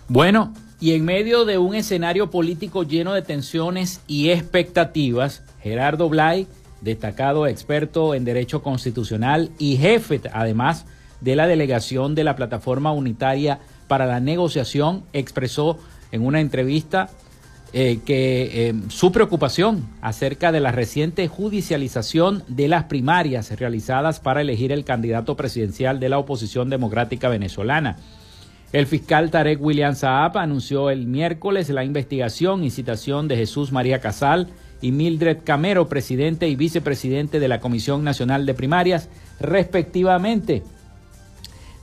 Bueno, 0.09 0.53
y 0.85 0.93
en 0.93 1.03
medio 1.03 1.45
de 1.45 1.57
un 1.57 1.73
escenario 1.73 2.29
político 2.29 2.83
lleno 2.83 3.13
de 3.13 3.23
tensiones 3.23 4.01
y 4.05 4.29
expectativas, 4.29 5.41
Gerardo 5.63 6.09
Blay, 6.09 6.45
destacado 6.81 7.47
experto 7.47 8.13
en 8.13 8.23
derecho 8.23 8.61
constitucional 8.61 9.49
y 9.57 9.77
jefe 9.77 10.21
además 10.31 10.85
de 11.21 11.35
la 11.35 11.47
delegación 11.47 12.13
de 12.13 12.23
la 12.23 12.35
Plataforma 12.35 12.91
Unitaria 12.91 13.61
para 13.87 14.05
la 14.05 14.19
Negociación, 14.19 15.05
expresó 15.11 15.79
en 16.11 16.23
una 16.23 16.39
entrevista 16.39 17.09
eh, 17.73 18.01
que 18.05 18.69
eh, 18.69 18.75
su 18.89 19.11
preocupación 19.11 19.87
acerca 20.01 20.51
de 20.51 20.59
la 20.59 20.71
reciente 20.71 21.27
judicialización 21.27 22.43
de 22.47 22.67
las 22.67 22.83
primarias 22.83 23.49
realizadas 23.59 24.19
para 24.19 24.41
elegir 24.41 24.71
el 24.71 24.85
candidato 24.85 25.35
presidencial 25.35 25.99
de 25.99 26.09
la 26.09 26.19
oposición 26.19 26.69
democrática 26.69 27.27
venezolana. 27.27 27.97
El 28.75 28.87
fiscal 28.87 29.31
Tarek 29.31 29.61
William 29.61 29.95
Saab 29.95 30.37
anunció 30.37 30.89
el 30.89 31.07
miércoles 31.07 31.69
la 31.69 31.85
investigación 31.85 32.65
y 32.65 32.71
citación 32.71 33.29
de 33.29 33.37
Jesús 33.37 33.71
María 33.71 34.01
Casal 34.01 34.49
y 34.81 34.91
Mildred 34.91 35.37
Camero, 35.45 35.87
presidente 35.87 36.49
y 36.49 36.57
vicepresidente 36.57 37.39
de 37.39 37.47
la 37.47 37.61
Comisión 37.61 38.03
Nacional 38.03 38.45
de 38.45 38.53
Primarias, 38.53 39.07
respectivamente, 39.39 40.61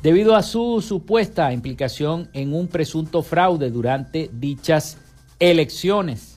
debido 0.02 0.36
a 0.36 0.42
su 0.42 0.82
supuesta 0.82 1.50
implicación 1.54 2.28
en 2.34 2.52
un 2.52 2.68
presunto 2.68 3.22
fraude 3.22 3.70
durante 3.70 4.28
dichas 4.30 4.98
elecciones. 5.38 6.31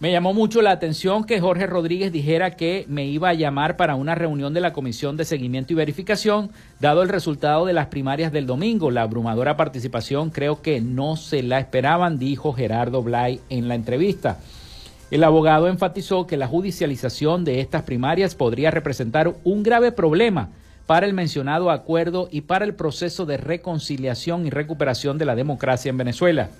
Me 0.00 0.12
llamó 0.12 0.32
mucho 0.32 0.62
la 0.62 0.70
atención 0.70 1.24
que 1.24 1.40
Jorge 1.40 1.66
Rodríguez 1.66 2.12
dijera 2.12 2.52
que 2.52 2.84
me 2.88 3.06
iba 3.06 3.30
a 3.30 3.34
llamar 3.34 3.76
para 3.76 3.96
una 3.96 4.14
reunión 4.14 4.54
de 4.54 4.60
la 4.60 4.72
Comisión 4.72 5.16
de 5.16 5.24
Seguimiento 5.24 5.72
y 5.72 5.76
Verificación, 5.76 6.52
dado 6.78 7.02
el 7.02 7.08
resultado 7.08 7.66
de 7.66 7.72
las 7.72 7.88
primarias 7.88 8.30
del 8.30 8.46
domingo. 8.46 8.92
La 8.92 9.02
abrumadora 9.02 9.56
participación 9.56 10.30
creo 10.30 10.62
que 10.62 10.80
no 10.80 11.16
se 11.16 11.42
la 11.42 11.58
esperaban, 11.58 12.20
dijo 12.20 12.52
Gerardo 12.52 13.02
Blay 13.02 13.40
en 13.50 13.66
la 13.66 13.74
entrevista. 13.74 14.38
El 15.10 15.24
abogado 15.24 15.66
enfatizó 15.66 16.28
que 16.28 16.36
la 16.36 16.46
judicialización 16.46 17.44
de 17.44 17.60
estas 17.60 17.82
primarias 17.82 18.36
podría 18.36 18.70
representar 18.70 19.34
un 19.42 19.64
grave 19.64 19.90
problema 19.90 20.50
para 20.86 21.06
el 21.06 21.12
mencionado 21.12 21.72
acuerdo 21.72 22.28
y 22.30 22.42
para 22.42 22.64
el 22.64 22.74
proceso 22.74 23.26
de 23.26 23.36
reconciliación 23.36 24.46
y 24.46 24.50
recuperación 24.50 25.18
de 25.18 25.24
la 25.24 25.34
democracia 25.34 25.90
en 25.90 25.98
Venezuela. 25.98 26.50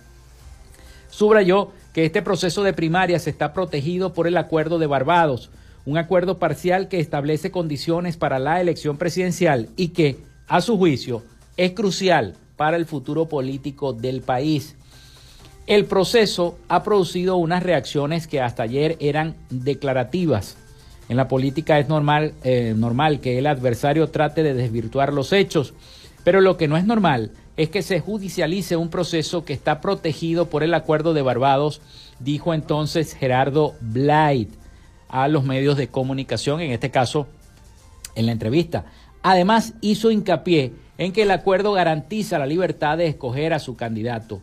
Subrayó 1.18 1.72
que 1.92 2.04
este 2.04 2.22
proceso 2.22 2.62
de 2.62 2.72
primarias 2.72 3.26
está 3.26 3.52
protegido 3.52 4.12
por 4.12 4.28
el 4.28 4.36
Acuerdo 4.36 4.78
de 4.78 4.86
Barbados, 4.86 5.50
un 5.84 5.98
acuerdo 5.98 6.38
parcial 6.38 6.86
que 6.86 7.00
establece 7.00 7.50
condiciones 7.50 8.16
para 8.16 8.38
la 8.38 8.60
elección 8.60 8.98
presidencial 8.98 9.68
y 9.74 9.88
que, 9.88 10.18
a 10.46 10.60
su 10.60 10.78
juicio, 10.78 11.24
es 11.56 11.72
crucial 11.72 12.36
para 12.54 12.76
el 12.76 12.86
futuro 12.86 13.28
político 13.28 13.92
del 13.92 14.20
país. 14.20 14.76
El 15.66 15.86
proceso 15.86 16.56
ha 16.68 16.84
producido 16.84 17.34
unas 17.34 17.64
reacciones 17.64 18.28
que 18.28 18.40
hasta 18.40 18.62
ayer 18.62 18.96
eran 19.00 19.34
declarativas. 19.50 20.56
En 21.08 21.16
la 21.16 21.26
política 21.26 21.80
es 21.80 21.88
normal, 21.88 22.34
eh, 22.44 22.74
normal 22.76 23.18
que 23.18 23.38
el 23.40 23.48
adversario 23.48 24.06
trate 24.06 24.44
de 24.44 24.54
desvirtuar 24.54 25.12
los 25.12 25.32
hechos, 25.32 25.74
pero 26.22 26.40
lo 26.40 26.56
que 26.56 26.68
no 26.68 26.76
es 26.76 26.84
normal 26.84 27.32
es 27.58 27.70
que 27.70 27.82
se 27.82 27.98
judicialice 27.98 28.76
un 28.76 28.88
proceso 28.88 29.44
que 29.44 29.52
está 29.52 29.80
protegido 29.80 30.46
por 30.46 30.62
el 30.62 30.72
Acuerdo 30.74 31.12
de 31.12 31.22
Barbados, 31.22 31.82
dijo 32.20 32.54
entonces 32.54 33.14
Gerardo 33.14 33.74
Blight 33.80 34.48
a 35.08 35.26
los 35.26 35.42
medios 35.42 35.76
de 35.76 35.88
comunicación, 35.88 36.60
en 36.60 36.70
este 36.70 36.92
caso 36.92 37.26
en 38.14 38.26
la 38.26 38.32
entrevista. 38.32 38.84
Además, 39.24 39.74
hizo 39.80 40.12
hincapié 40.12 40.72
en 40.98 41.12
que 41.12 41.22
el 41.22 41.32
acuerdo 41.32 41.72
garantiza 41.72 42.38
la 42.38 42.46
libertad 42.46 42.96
de 42.96 43.08
escoger 43.08 43.52
a 43.52 43.58
su 43.58 43.74
candidato. 43.74 44.40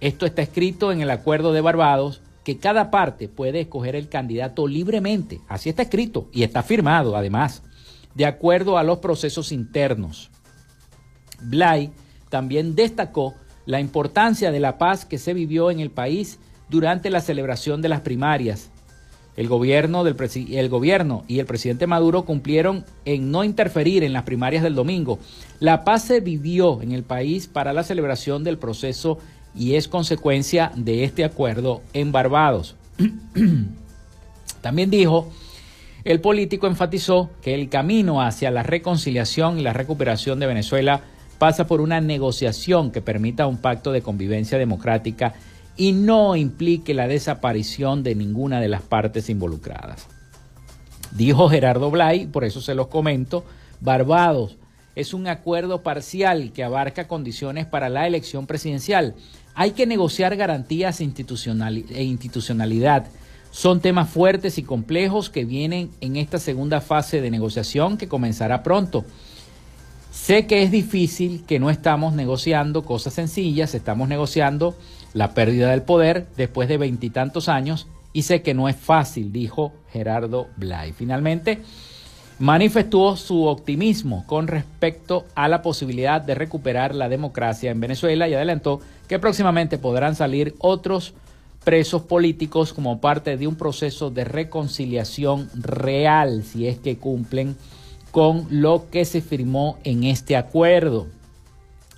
Esto 0.00 0.24
está 0.24 0.40
escrito 0.40 0.92
en 0.92 1.02
el 1.02 1.10
Acuerdo 1.10 1.52
de 1.52 1.60
Barbados, 1.60 2.22
que 2.42 2.56
cada 2.56 2.90
parte 2.90 3.28
puede 3.28 3.60
escoger 3.60 3.96
el 3.96 4.08
candidato 4.08 4.66
libremente. 4.66 5.40
Así 5.46 5.68
está 5.68 5.82
escrito 5.82 6.30
y 6.32 6.42
está 6.42 6.62
firmado, 6.62 7.16
además, 7.16 7.62
de 8.14 8.24
acuerdo 8.24 8.78
a 8.78 8.82
los 8.82 8.98
procesos 8.98 9.52
internos. 9.52 10.30
Bly 11.42 11.92
también 12.28 12.74
destacó 12.74 13.34
la 13.66 13.80
importancia 13.80 14.50
de 14.52 14.60
la 14.60 14.78
paz 14.78 15.04
que 15.04 15.18
se 15.18 15.34
vivió 15.34 15.70
en 15.70 15.80
el 15.80 15.90
país 15.90 16.38
durante 16.68 17.10
la 17.10 17.20
celebración 17.20 17.82
de 17.82 17.88
las 17.88 18.00
primarias. 18.00 18.70
El 19.36 19.48
gobierno, 19.48 20.02
del 20.02 20.16
el 20.52 20.68
gobierno 20.70 21.24
y 21.28 21.40
el 21.40 21.46
presidente 21.46 21.86
Maduro 21.86 22.24
cumplieron 22.24 22.84
en 23.04 23.30
no 23.30 23.44
interferir 23.44 24.02
en 24.02 24.14
las 24.14 24.22
primarias 24.22 24.62
del 24.62 24.74
domingo. 24.74 25.18
La 25.60 25.84
paz 25.84 26.04
se 26.04 26.20
vivió 26.20 26.80
en 26.80 26.92
el 26.92 27.02
país 27.02 27.46
para 27.46 27.74
la 27.74 27.82
celebración 27.82 28.44
del 28.44 28.56
proceso 28.56 29.18
y 29.54 29.74
es 29.74 29.88
consecuencia 29.88 30.72
de 30.74 31.04
este 31.04 31.24
acuerdo 31.24 31.82
en 31.92 32.12
Barbados. 32.12 32.76
También 34.62 34.90
dijo, 34.90 35.30
el 36.04 36.20
político 36.20 36.66
enfatizó 36.66 37.30
que 37.42 37.54
el 37.54 37.68
camino 37.68 38.22
hacia 38.22 38.50
la 38.50 38.62
reconciliación 38.62 39.58
y 39.58 39.62
la 39.62 39.74
recuperación 39.74 40.40
de 40.40 40.46
Venezuela 40.46 41.02
pasa 41.38 41.66
por 41.66 41.80
una 41.80 42.00
negociación 42.00 42.90
que 42.90 43.02
permita 43.02 43.46
un 43.46 43.58
pacto 43.58 43.92
de 43.92 44.02
convivencia 44.02 44.58
democrática 44.58 45.34
y 45.76 45.92
no 45.92 46.36
implique 46.36 46.94
la 46.94 47.08
desaparición 47.08 48.02
de 48.02 48.14
ninguna 48.14 48.60
de 48.60 48.68
las 48.68 48.82
partes 48.82 49.28
involucradas. 49.28 50.06
Dijo 51.12 51.48
Gerardo 51.48 51.90
Blay, 51.90 52.26
por 52.26 52.44
eso 52.44 52.60
se 52.60 52.74
los 52.74 52.88
comento, 52.88 53.44
Barbados 53.80 54.56
es 54.96 55.12
un 55.12 55.28
acuerdo 55.28 55.82
parcial 55.82 56.52
que 56.52 56.64
abarca 56.64 57.06
condiciones 57.06 57.66
para 57.66 57.90
la 57.90 58.06
elección 58.06 58.46
presidencial. 58.46 59.14
Hay 59.54 59.72
que 59.72 59.86
negociar 59.86 60.36
garantías 60.36 61.00
e 61.00 61.04
institucionalidad. 62.02 63.06
Son 63.50 63.80
temas 63.80 64.08
fuertes 64.08 64.56
y 64.56 64.62
complejos 64.62 65.28
que 65.28 65.44
vienen 65.44 65.90
en 66.00 66.16
esta 66.16 66.38
segunda 66.38 66.80
fase 66.80 67.20
de 67.20 67.30
negociación 67.30 67.98
que 67.98 68.08
comenzará 68.08 68.62
pronto. 68.62 69.04
Sé 70.16 70.46
que 70.46 70.62
es 70.62 70.70
difícil, 70.72 71.44
que 71.46 71.60
no 71.60 71.68
estamos 71.68 72.14
negociando 72.14 72.84
cosas 72.84 73.12
sencillas, 73.12 73.74
estamos 73.74 74.08
negociando 74.08 74.74
la 75.12 75.34
pérdida 75.34 75.70
del 75.70 75.82
poder 75.82 76.26
después 76.36 76.68
de 76.68 76.78
veintitantos 76.78 77.48
años 77.48 77.86
y 78.14 78.22
sé 78.22 78.40
que 78.40 78.54
no 78.54 78.68
es 78.68 78.74
fácil, 78.74 79.30
dijo 79.30 79.74
Gerardo 79.92 80.48
Blay. 80.56 80.92
Finalmente, 80.92 81.60
manifestó 82.38 83.14
su 83.14 83.44
optimismo 83.44 84.24
con 84.26 84.48
respecto 84.48 85.26
a 85.34 85.48
la 85.48 85.60
posibilidad 85.60 86.22
de 86.22 86.34
recuperar 86.34 86.94
la 86.94 87.10
democracia 87.10 87.70
en 87.70 87.78
Venezuela 87.78 88.26
y 88.26 88.34
adelantó 88.34 88.80
que 89.06 89.18
próximamente 89.18 89.76
podrán 89.76 90.16
salir 90.16 90.56
otros 90.58 91.12
presos 91.62 92.02
políticos 92.02 92.72
como 92.72 93.00
parte 93.00 93.36
de 93.36 93.46
un 93.46 93.54
proceso 93.54 94.10
de 94.10 94.24
reconciliación 94.24 95.50
real 95.54 96.42
si 96.42 96.66
es 96.66 96.78
que 96.78 96.96
cumplen 96.96 97.54
con 98.16 98.46
lo 98.48 98.88
que 98.88 99.04
se 99.04 99.20
firmó 99.20 99.76
en 99.84 100.04
este 100.04 100.38
acuerdo. 100.38 101.06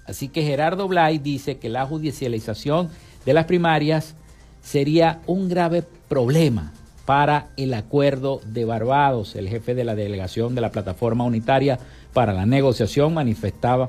Así 0.05 0.27
que 0.27 0.43
Gerardo 0.43 0.89
Blay 0.89 1.19
dice 1.19 1.59
que 1.59 1.69
la 1.69 1.87
judicialización 1.87 2.89
de 3.25 3.35
las 3.35 3.45
primarias 3.45 4.17
sería 4.61 5.21
un 5.29 5.49
grave 5.49 5.85
problema 6.09 6.73
para 7.07 7.51
el 7.57 7.73
acuerdo 7.73 8.41
de 8.45 8.65
Barbados. 8.65 9.37
El 9.37 9.49
jefe 9.49 9.77
de 9.77 9.85
la 9.85 9.95
delegación 9.95 10.57
de 10.57 10.61
la 10.61 10.73
plataforma 10.73 11.23
unitaria 11.23 11.79
para 12.13 12.33
la 12.33 12.47
negociación 12.47 13.15
manifestaba, 13.15 13.89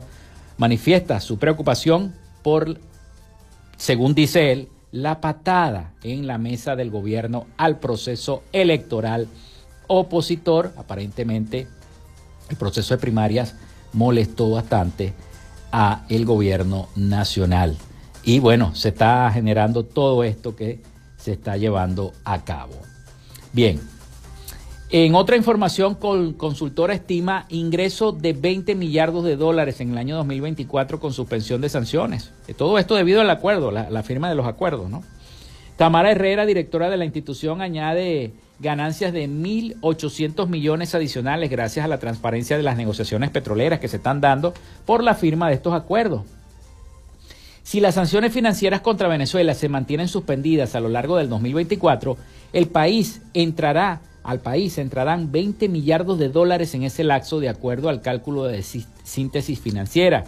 manifiesta 0.59 1.19
su 1.21 1.39
preocupación 1.39 2.13
por, 2.43 2.77
según 3.75 4.13
dice 4.13 4.51
él, 4.51 4.67
la 4.91 5.19
patada 5.19 5.93
en 6.03 6.27
la 6.27 6.37
mesa 6.37 6.75
del 6.75 6.91
gobierno 6.91 7.47
al 7.57 7.79
proceso 7.79 8.43
electoral 8.51 9.27
opositor, 9.87 10.73
aparentemente 10.77 11.67
el 12.49 12.57
proceso 12.57 12.93
de 12.93 12.99
primarias 12.99 13.55
molestó 13.93 14.51
bastante 14.51 15.13
a 15.71 16.05
el 16.09 16.25
gobierno 16.25 16.89
nacional. 16.95 17.77
Y 18.23 18.39
bueno, 18.39 18.75
se 18.75 18.89
está 18.89 19.29
generando 19.31 19.85
todo 19.85 20.23
esto 20.23 20.55
que 20.55 20.81
se 21.17 21.33
está 21.33 21.57
llevando 21.57 22.13
a 22.23 22.43
cabo. 22.43 22.73
Bien, 23.53 23.79
en 24.91 25.13
otra 25.13 25.35
información, 25.35 25.95
consultora 25.95 26.93
estima 26.93 27.45
ingreso 27.49 28.11
de 28.11 28.33
20 28.33 28.73
millardos 28.75 29.23
de 29.23 29.35
dólares 29.35 29.79
en 29.81 29.91
el 29.91 29.97
año 29.97 30.15
2024 30.17 30.99
con 30.99 31.13
suspensión 31.13 31.61
de 31.61 31.69
sanciones. 31.69 32.31
Todo 32.57 32.79
esto 32.79 32.95
debido 32.95 33.21
al 33.21 33.29
acuerdo, 33.29 33.69
la, 33.69 33.89
la 33.89 34.03
firma 34.03 34.29
de 34.29 34.35
los 34.35 34.47
acuerdos, 34.47 34.89
¿no? 34.89 35.03
Tamara 35.77 36.11
Herrera, 36.11 36.45
directora 36.45 36.89
de 36.89 36.97
la 36.97 37.05
institución, 37.05 37.61
añade 37.61 38.33
ganancias 38.59 39.13
de 39.13 39.27
1.800 39.27 40.47
millones 40.47 40.93
adicionales 40.93 41.49
gracias 41.49 41.85
a 41.85 41.87
la 41.87 41.99
transparencia 41.99 42.57
de 42.57 42.63
las 42.63 42.77
negociaciones 42.77 43.29
petroleras 43.29 43.79
que 43.79 43.87
se 43.87 43.97
están 43.97 44.21
dando 44.21 44.53
por 44.85 45.03
la 45.03 45.15
firma 45.15 45.47
de 45.47 45.55
estos 45.55 45.73
acuerdos. 45.73 46.23
Si 47.63 47.79
las 47.79 47.95
sanciones 47.95 48.33
financieras 48.33 48.81
contra 48.81 49.07
Venezuela 49.07 49.53
se 49.53 49.69
mantienen 49.69 50.07
suspendidas 50.07 50.75
a 50.75 50.79
lo 50.79 50.89
largo 50.89 51.17
del 51.17 51.29
2024, 51.29 52.17
el 52.51 52.67
país 52.67 53.21
entrará, 53.33 54.01
al 54.23 54.39
país 54.39 54.77
entrarán 54.77 55.31
20 55.31 55.69
millardos 55.69 56.17
de 56.17 56.29
dólares 56.29 56.73
en 56.73 56.83
ese 56.83 57.03
lapso 57.03 57.39
de 57.39 57.49
acuerdo 57.49 57.89
al 57.89 58.01
cálculo 58.01 58.45
de 58.45 58.63
síntesis 58.63 59.59
financiera. 59.59 60.25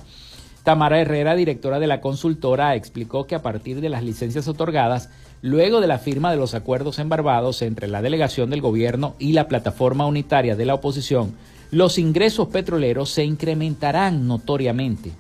Tamara 0.63 1.01
Herrera, 1.01 1.35
directora 1.35 1.79
de 1.79 1.87
la 1.87 2.01
consultora, 2.01 2.75
explicó 2.75 3.25
que 3.25 3.33
a 3.33 3.41
partir 3.41 3.81
de 3.81 3.89
las 3.89 4.03
licencias 4.03 4.47
otorgadas, 4.47 5.09
luego 5.41 5.81
de 5.81 5.87
la 5.87 5.99
firma 5.99 6.31
de 6.31 6.37
los 6.37 6.53
acuerdos 6.53 6.99
en 6.99 7.09
Barbados 7.09 7.61
entre 7.61 7.87
la 7.87 8.01
delegación 8.01 8.49
del 8.49 8.61
gobierno 8.61 9.15
y 9.19 9.33
la 9.33 9.47
plataforma 9.47 10.05
unitaria 10.05 10.55
de 10.55 10.65
la 10.65 10.75
oposición, 10.75 11.33
los 11.71 11.97
ingresos 11.97 12.49
petroleros 12.49 13.09
se 13.09 13.23
incrementarán 13.23 14.27
notoriamente. 14.27 15.11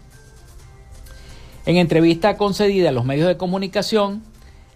En 1.65 1.77
entrevista 1.77 2.37
concedida 2.37 2.89
a 2.89 2.91
los 2.91 3.05
medios 3.05 3.27
de 3.27 3.37
comunicación, 3.37 4.23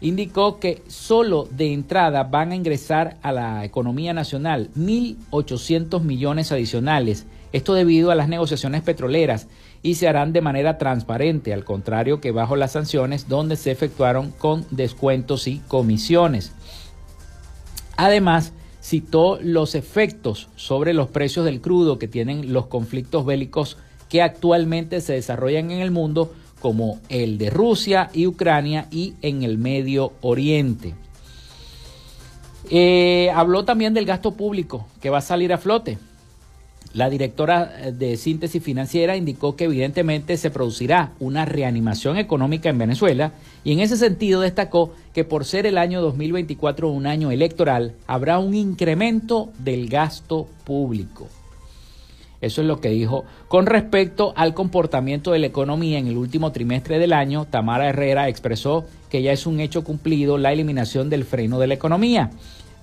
indicó 0.02 0.60
que 0.60 0.84
solo 0.88 1.48
de 1.50 1.74
entrada 1.74 2.24
van 2.24 2.52
a 2.52 2.56
ingresar 2.56 3.18
a 3.22 3.32
la 3.32 3.66
economía 3.66 4.14
nacional 4.14 4.70
1.800 4.78 6.02
millones 6.02 6.52
adicionales, 6.52 7.26
esto 7.54 7.74
debido 7.74 8.12
a 8.12 8.16
las 8.16 8.30
negociaciones 8.30 8.82
petroleras 8.84 9.48
y 9.86 9.94
se 9.94 10.08
harán 10.08 10.34
de 10.34 10.42
manera 10.42 10.80
transparente, 10.80 11.54
al 11.54 11.64
contrario 11.64 12.20
que 12.20 12.32
bajo 12.32 12.56
las 12.56 12.72
sanciones 12.72 13.30
donde 13.30 13.56
se 13.56 13.70
efectuaron 13.70 14.32
con 14.32 14.66
descuentos 14.72 15.46
y 15.46 15.60
comisiones. 15.68 16.54
Además, 17.96 18.52
citó 18.82 19.38
los 19.40 19.76
efectos 19.76 20.50
sobre 20.56 20.96
los 20.96 21.10
precios 21.10 21.46
del 21.46 21.62
crudo 21.62 22.00
que 22.00 22.08
tienen 22.08 22.52
los 22.52 22.66
conflictos 22.66 23.28
bélicos 23.28 23.78
que 24.10 24.24
actualmente 24.24 25.02
se 25.02 25.14
desarrollan 25.14 25.70
en 25.70 25.82
el 25.82 25.92
mundo 25.92 26.34
como 26.62 27.00
el 27.10 27.38
de 27.38 27.52
Rusia 27.52 28.10
y 28.12 28.26
Ucrania 28.26 28.88
y 28.90 29.14
en 29.22 29.44
el 29.44 29.60
Medio 29.60 30.14
Oriente. 30.22 30.96
Eh, 32.72 33.30
habló 33.36 33.66
también 33.66 33.94
del 33.94 34.08
gasto 34.08 34.32
público 34.32 34.88
que 35.00 35.12
va 35.12 35.20
a 35.20 35.22
salir 35.22 35.54
a 35.54 35.60
flote. 35.60 36.00
La 36.96 37.10
directora 37.10 37.92
de 37.92 38.16
síntesis 38.16 38.64
financiera 38.64 39.18
indicó 39.18 39.58
que 39.58 39.66
evidentemente 39.66 40.38
se 40.38 40.50
producirá 40.50 41.12
una 41.20 41.44
reanimación 41.44 42.18
económica 42.18 42.70
en 42.70 42.78
Venezuela 42.78 43.34
y 43.66 43.74
en 43.74 43.82
ese 43.82 43.98
sentido 43.98 44.40
destacó 44.40 44.94
que 45.14 45.26
por 45.26 45.44
ser 45.44 45.66
el 45.66 45.78
año 45.78 46.02
2024 46.02 46.88
un 46.88 47.06
año 47.06 47.32
electoral 47.32 47.96
habrá 48.08 48.40
un 48.40 48.56
incremento 48.56 49.50
del 49.60 49.90
gasto 49.90 50.48
público. 50.64 51.28
Eso 52.40 52.62
es 52.62 52.68
lo 52.68 52.80
que 52.80 52.92
dijo. 52.92 53.26
Con 53.50 53.66
respecto 53.66 54.32
al 54.38 54.54
comportamiento 54.54 55.34
de 55.34 55.40
la 55.40 55.48
economía 55.48 56.00
en 56.00 56.08
el 56.08 56.16
último 56.16 56.54
trimestre 56.54 56.98
del 56.98 57.12
año, 57.12 57.44
Tamara 57.44 57.90
Herrera 57.90 58.30
expresó 58.30 58.86
que 59.10 59.22
ya 59.22 59.34
es 59.34 59.46
un 59.46 59.60
hecho 59.60 59.84
cumplido 59.84 60.38
la 60.38 60.54
eliminación 60.54 61.10
del 61.10 61.26
freno 61.26 61.60
de 61.60 61.68
la 61.68 61.74
economía. 61.74 62.32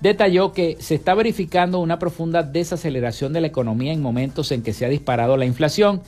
Detalló 0.03 0.53
que 0.53 0.77
se 0.81 0.97
está 0.97 1.15
verificando 1.15 1.79
una 1.79 2.01
profunda 2.01 2.43
desaceleración 2.43 3.33
de 3.33 3.41
la 3.41 3.47
economía 3.47 3.93
en 3.93 4.03
momentos 4.03 4.51
en 4.51 4.65
que 4.65 4.73
se 4.73 4.85
ha 4.85 4.89
disparado 4.89 5.37
la 5.37 5.47
inflación, 5.47 6.03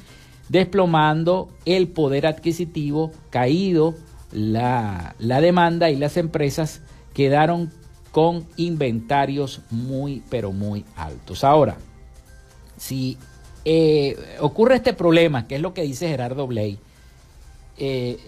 desplomando 0.49 1.49
el 1.65 1.87
poder 1.87 2.27
adquisitivo, 2.27 3.13
caído 3.31 3.95
la, 4.33 5.15
la 5.21 5.41
demanda 5.41 5.91
y 5.91 5.97
las 5.97 6.17
empresas 6.17 6.81
quedaron 7.15 7.71
con 8.11 8.45
inventarios 8.57 9.61
muy, 9.71 10.25
pero 10.29 10.51
muy 10.51 10.85
altos. 10.97 11.45
Ahora, 11.45 11.77
si 12.77 13.17
eh, 13.65 14.17
ocurre 14.41 14.75
este 14.75 14.93
problema, 14.93 15.47
que 15.47 15.55
es 15.55 15.61
lo 15.61 15.73
que 15.73 15.83
dice 15.83 16.09
Gerardo 16.09 16.49
Bley, 16.49 16.81
eh, 17.79 18.19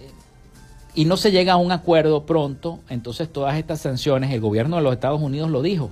y 0.96 1.04
no 1.04 1.18
se 1.18 1.30
llega 1.30 1.52
a 1.52 1.56
un 1.58 1.72
acuerdo 1.72 2.24
pronto, 2.24 2.80
entonces 2.88 3.30
todas 3.30 3.56
estas 3.58 3.80
sanciones, 3.82 4.32
el 4.32 4.40
gobierno 4.40 4.76
de 4.76 4.82
los 4.82 4.94
Estados 4.94 5.20
Unidos 5.20 5.50
lo 5.50 5.60
dijo, 5.60 5.90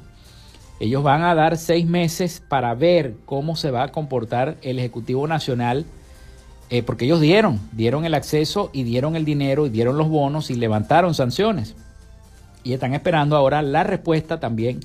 ellos 0.81 1.03
van 1.03 1.23
a 1.23 1.35
dar 1.35 1.59
seis 1.59 1.87
meses 1.87 2.43
para 2.49 2.75
ver 2.75 3.15
cómo 3.27 3.55
se 3.55 3.71
va 3.71 3.85
a 3.85 3.93
comportar 3.93 4.57
el 4.63 4.79
Ejecutivo 4.79 5.27
Nacional, 5.27 5.85
eh, 6.71 6.83
porque 6.83 7.05
ellos 7.05 7.21
dieron, 7.21 7.61
dieron 7.73 8.07
el 8.07 8.15
acceso 8.15 8.71
y 8.73 8.83
dieron 8.83 9.15
el 9.15 9.27
dinero 9.27 9.67
y 9.67 9.71
dieron 9.71 9.99
los 9.99 10.09
bonos 10.09 10.51
y 10.51 10.55
levantaron 10.55 11.15
sanciones. 11.15 11.77
Y 12.65 12.73
están 12.73 12.95
esperando 12.95 13.37
ahora 13.37 13.61
la 13.61 13.85
respuesta 13.85 14.41
también 14.41 14.81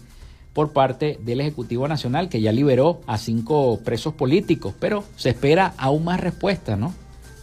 por 0.52 0.74
parte 0.74 1.18
del 1.24 1.40
Ejecutivo 1.40 1.88
Nacional, 1.88 2.28
que 2.28 2.42
ya 2.42 2.52
liberó 2.52 3.00
a 3.08 3.18
cinco 3.18 3.80
presos 3.86 4.14
políticos, 4.16 4.74
pero 4.78 5.06
se 5.16 5.30
espera 5.30 5.74
aún 5.78 6.04
más 6.04 6.20
respuesta, 6.20 6.76
¿no? 6.76 6.94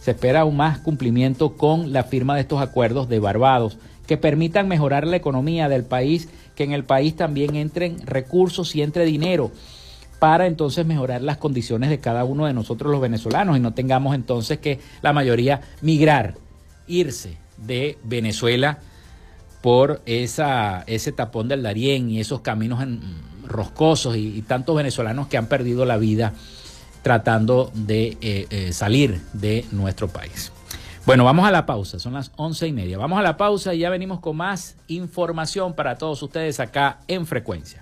Se 0.07 0.11
espera 0.11 0.39
aún 0.39 0.55
más 0.55 0.79
cumplimiento 0.79 1.57
con 1.57 1.91
la 1.91 2.05
firma 2.05 2.33
de 2.33 2.39
estos 2.39 2.61
acuerdos 2.61 3.09
de 3.09 3.19
Barbados, 3.19 3.77
que 4.07 4.15
permitan 4.15 4.69
mejorar 4.69 5.05
la 5.05 5.17
economía 5.17 5.67
del 5.67 5.83
país, 5.83 6.29
que 6.55 6.63
en 6.63 6.71
el 6.71 6.85
país 6.85 7.17
también 7.17 7.57
entren 7.57 7.97
recursos 8.05 8.73
y 8.73 8.83
entre 8.83 9.03
dinero 9.03 9.51
para 10.17 10.47
entonces 10.47 10.85
mejorar 10.85 11.23
las 11.23 11.35
condiciones 11.35 11.89
de 11.89 11.99
cada 11.99 12.23
uno 12.23 12.45
de 12.45 12.53
nosotros 12.53 12.89
los 12.89 13.01
venezolanos 13.01 13.57
y 13.57 13.59
no 13.59 13.73
tengamos 13.73 14.15
entonces 14.15 14.59
que 14.59 14.79
la 15.01 15.11
mayoría 15.11 15.59
migrar, 15.81 16.35
irse 16.87 17.35
de 17.57 17.97
Venezuela 18.05 18.79
por 19.61 20.01
esa, 20.05 20.85
ese 20.87 21.11
tapón 21.11 21.49
del 21.49 21.63
Darién 21.63 22.09
y 22.09 22.21
esos 22.21 22.39
caminos 22.39 22.81
roscosos 23.45 24.15
y, 24.15 24.41
tantos 24.43 24.73
venezolanos 24.77 25.27
que 25.27 25.35
han 25.35 25.47
perdido 25.47 25.83
la 25.83 25.97
vida 25.97 26.33
tratando 27.07 27.71
de 27.73 28.17
eh, 28.19 28.47
eh, 28.49 28.73
salir 28.73 29.21
de 29.31 29.63
nuestro 29.71 30.09
país. 30.09 30.51
Bueno, 31.05 31.23
vamos 31.23 31.47
a 31.47 31.51
la 31.51 31.65
pausa, 31.65 31.99
son 31.99 32.15
las 32.15 32.33
once 32.35 32.67
y 32.67 32.73
media. 32.73 32.97
Vamos 32.97 33.17
a 33.17 33.21
la 33.21 33.37
pausa 33.37 33.73
y 33.73 33.79
ya 33.79 33.89
venimos 33.89 34.19
con 34.19 34.35
más 34.35 34.75
información 34.89 35.73
para 35.73 35.97
todos 35.97 36.21
ustedes 36.21 36.59
acá 36.59 36.99
en 37.07 37.25
Frecuencia. 37.25 37.81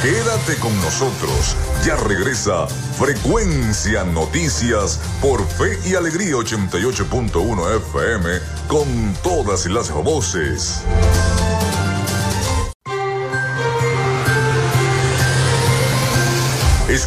Quédate 0.00 0.58
con 0.58 0.74
nosotros. 0.76 1.54
Ya 1.84 1.96
regresa 1.96 2.66
Frecuencia 2.66 4.04
Noticias 4.04 4.98
por 5.20 5.46
Fe 5.46 5.78
y 5.86 5.96
Alegría 5.96 6.36
88.1 6.36 7.76
FM 7.76 8.30
con 8.68 8.86
todas 9.22 9.66
las 9.66 9.92
voces. 9.92 10.82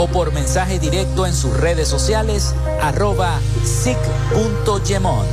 o 0.00 0.06
por 0.06 0.32
mensaje 0.32 0.78
directo 0.78 1.26
en 1.26 1.34
sus 1.34 1.54
redes 1.54 1.86
sociales 1.86 2.54
arroba 2.80 3.38
sic.gemont. 3.62 5.28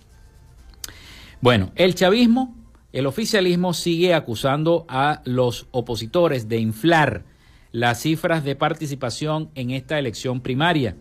Bueno, 1.42 1.72
el 1.76 1.96
chavismo 1.96 2.54
el 2.94 3.06
oficialismo 3.06 3.74
sigue 3.74 4.14
acusando 4.14 4.86
a 4.88 5.22
los 5.26 5.68
opositores 5.72 6.48
de 6.48 6.58
inflar 6.58 7.24
las 7.72 8.02
cifras 8.02 8.44
de 8.44 8.56
participación 8.56 9.50
en 9.56 9.72
esta 9.72 10.00
elección 10.00 10.42
primaria. 10.42 10.96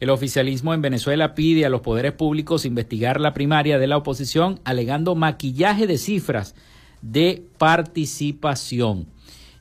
El 0.00 0.10
oficialismo 0.10 0.74
en 0.74 0.82
Venezuela 0.82 1.34
pide 1.34 1.66
a 1.66 1.70
los 1.70 1.80
poderes 1.80 2.12
públicos 2.12 2.64
investigar 2.64 3.20
la 3.20 3.34
primaria 3.34 3.78
de 3.78 3.86
la 3.86 3.96
oposición 3.96 4.60
alegando 4.64 5.14
maquillaje 5.14 5.86
de 5.86 5.98
cifras 5.98 6.54
de 7.02 7.44
participación. 7.58 9.08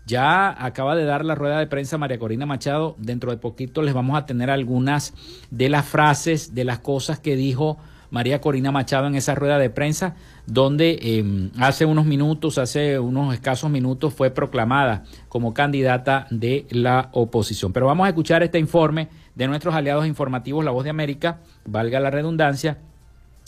Ya 0.06 0.65
acaba 0.65 0.96
de 0.96 1.06
dar 1.06 1.24
la 1.24 1.36
rueda 1.36 1.60
de 1.60 1.68
prensa 1.68 1.98
María 1.98 2.20
Corina 2.20 2.46
Machado. 2.46 2.96
Dentro 2.98 3.32
de 3.32 3.38
poquito 3.38 3.82
les 3.82 3.94
vamos 3.94 4.18
a 4.18 4.26
tener 4.26 4.50
algunas 4.50 5.13
de 5.52 5.70
las 5.70 5.86
frases, 5.86 6.56
de 6.56 6.63
las 6.63 6.80
cosas 6.80 7.20
que 7.20 7.36
dijo 7.36 7.78
María 8.12 8.41
Corina 8.41 8.72
Machado 8.72 9.08
en 9.08 9.15
esa 9.15 9.36
rueda 9.36 9.58
de 9.60 9.69
prensa, 9.69 10.15
donde 10.45 11.00
em, 11.02 11.52
hace 11.60 11.86
unos 11.86 12.06
minutos, 12.06 12.58
hace 12.58 13.00
unos 13.00 13.34
escasos 13.34 13.69
minutos, 13.69 14.13
fue 14.13 14.32
proclamada 14.32 15.04
como 15.28 15.54
candidata 15.54 16.28
de 16.30 16.65
la 16.69 17.10
oposición. 17.13 17.74
Pero 17.74 17.86
vamos 17.86 18.06
a 18.06 18.10
escuchar 18.10 18.43
este 18.43 18.60
informe 18.60 19.10
de 19.36 19.48
nuestros 19.48 19.76
aliados 19.76 20.08
informativos, 20.08 20.65
La 20.65 20.72
Voz 20.72 20.84
de 20.84 20.89
América, 20.89 21.39
valga 21.65 22.00
la 22.00 22.10
redundancia, 22.10 22.80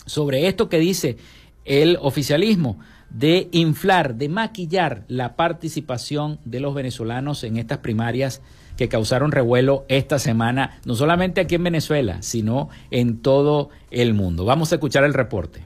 sobre 0.06 0.48
esto 0.48 0.68
que 0.68 0.78
dice 0.78 1.16
el 1.64 1.98
oficialismo 2.00 2.78
de 3.10 3.48
inflar, 3.52 4.14
de 4.14 4.28
maquillar 4.28 5.04
la 5.08 5.36
participación 5.36 6.38
de 6.44 6.60
los 6.60 6.74
venezolanos 6.74 7.44
en 7.44 7.56
estas 7.56 7.78
primarias 7.78 8.42
que 8.76 8.88
causaron 8.88 9.32
revuelo 9.32 9.84
esta 9.88 10.18
semana, 10.18 10.80
no 10.84 10.94
solamente 10.94 11.40
aquí 11.40 11.54
en 11.56 11.64
Venezuela, 11.64 12.18
sino 12.22 12.68
en 12.90 13.18
todo 13.18 13.70
el 13.90 14.14
mundo. 14.14 14.44
Vamos 14.44 14.72
a 14.72 14.76
escuchar 14.76 15.04
el 15.04 15.14
reporte. 15.14 15.64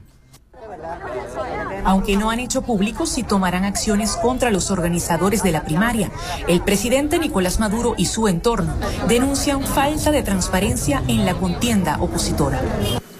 Aunque 1.83 2.17
no 2.17 2.29
han 2.29 2.39
hecho 2.39 2.63
público 2.63 3.05
si 3.05 3.23
tomarán 3.23 3.63
acciones 3.63 4.17
contra 4.17 4.51
los 4.51 4.71
organizadores 4.71 5.41
de 5.41 5.51
la 5.51 5.63
primaria, 5.63 6.11
el 6.47 6.61
presidente 6.61 7.17
Nicolás 7.17 7.59
Maduro 7.59 7.95
y 7.97 8.05
su 8.05 8.27
entorno 8.27 8.75
denuncian 9.07 9.63
falta 9.63 10.11
de 10.11 10.21
transparencia 10.21 11.01
en 11.07 11.25
la 11.25 11.35
contienda 11.35 11.97
opositora. 12.01 12.61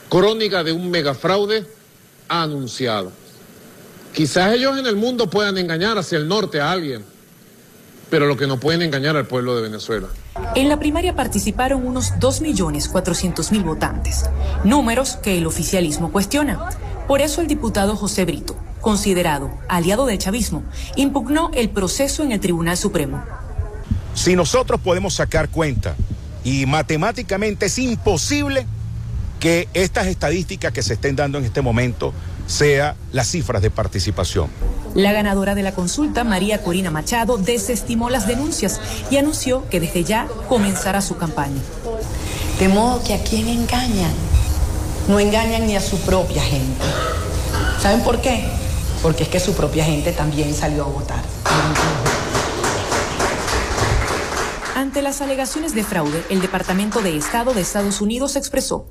Crónica 0.09 0.63
de 0.63 0.73
un 0.73 0.89
megafraude 0.89 1.65
ha 2.27 2.43
anunciado. 2.43 3.11
Quizás 4.13 4.53
ellos 4.53 4.77
en 4.77 4.85
el 4.85 4.95
mundo 4.95 5.29
puedan 5.29 5.57
engañar 5.57 5.97
hacia 5.97 6.17
el 6.17 6.27
norte 6.27 6.59
a 6.59 6.71
alguien, 6.71 7.05
pero 8.09 8.25
lo 8.25 8.37
que 8.37 8.47
no 8.47 8.59
pueden 8.59 8.81
engañar 8.81 9.15
al 9.15 9.27
pueblo 9.27 9.55
de 9.55 9.61
Venezuela. 9.61 10.07
En 10.55 10.69
la 10.69 10.79
primaria 10.79 11.15
participaron 11.15 11.85
unos 11.85 12.13
2.400.000 12.13 13.63
votantes, 13.63 14.25
números 14.63 15.17
que 15.17 15.37
el 15.37 15.45
oficialismo 15.45 16.11
cuestiona. 16.11 16.69
Por 17.07 17.21
eso 17.21 17.41
el 17.41 17.47
diputado 17.47 17.95
José 17.95 18.25
Brito, 18.25 18.55
considerado 18.81 19.49
aliado 19.69 20.05
del 20.05 20.17
chavismo, 20.17 20.63
impugnó 20.95 21.51
el 21.53 21.69
proceso 21.69 22.23
en 22.23 22.31
el 22.31 22.39
Tribunal 22.39 22.77
Supremo. 22.77 23.23
Si 24.13 24.35
nosotros 24.35 24.81
podemos 24.81 25.13
sacar 25.13 25.49
cuenta 25.49 25.95
y 26.43 26.65
matemáticamente 26.65 27.67
es 27.67 27.77
imposible 27.77 28.65
que 29.39 29.67
estas 29.73 30.07
estadísticas 30.07 30.71
que 30.71 30.81
se 30.81 30.93
estén 30.93 31.15
dando 31.15 31.37
en 31.37 31.45
este 31.45 31.61
momento 31.61 32.13
sean 32.47 32.95
las 33.11 33.27
cifras 33.27 33.61
de 33.61 33.69
participación. 33.69 34.49
La 34.95 35.11
ganadora 35.11 35.55
de 35.55 35.63
la 35.63 35.73
consulta, 35.73 36.23
María 36.23 36.61
Corina 36.63 36.91
Machado, 36.91 37.37
desestimó 37.37 38.09
las 38.09 38.27
denuncias 38.27 38.79
y 39.11 39.17
anunció 39.17 39.67
que 39.69 39.79
desde 39.79 40.03
ya 40.03 40.27
comenzará 40.49 41.01
su 41.01 41.17
campaña. 41.17 41.61
De 42.59 42.67
modo 42.67 43.03
que 43.03 43.13
a 43.13 43.23
quién 43.23 43.47
engañan, 43.47 44.13
no 45.07 45.19
engañan 45.19 45.67
ni 45.67 45.75
a 45.75 45.81
su 45.81 45.97
propia 45.99 46.41
gente. 46.41 46.83
¿Saben 47.81 48.01
por 48.01 48.19
qué? 48.21 48.45
Porque 49.01 49.23
es 49.23 49.29
que 49.29 49.39
su 49.39 49.53
propia 49.53 49.85
gente 49.85 50.11
también 50.11 50.53
salió 50.55 50.85
a 50.85 50.87
votar. 50.87 51.21
Ante 54.87 55.01
las 55.01 55.19
alegaciones 55.19 55.75
de 55.75 55.83
fraude, 55.83 56.23
el 56.29 56.39
Departamento 56.39 57.01
de 57.01 57.17
Estado 57.17 57.53
de 57.53 57.59
Estados 57.59 57.99
Unidos 57.99 58.37
expresó, 58.37 58.87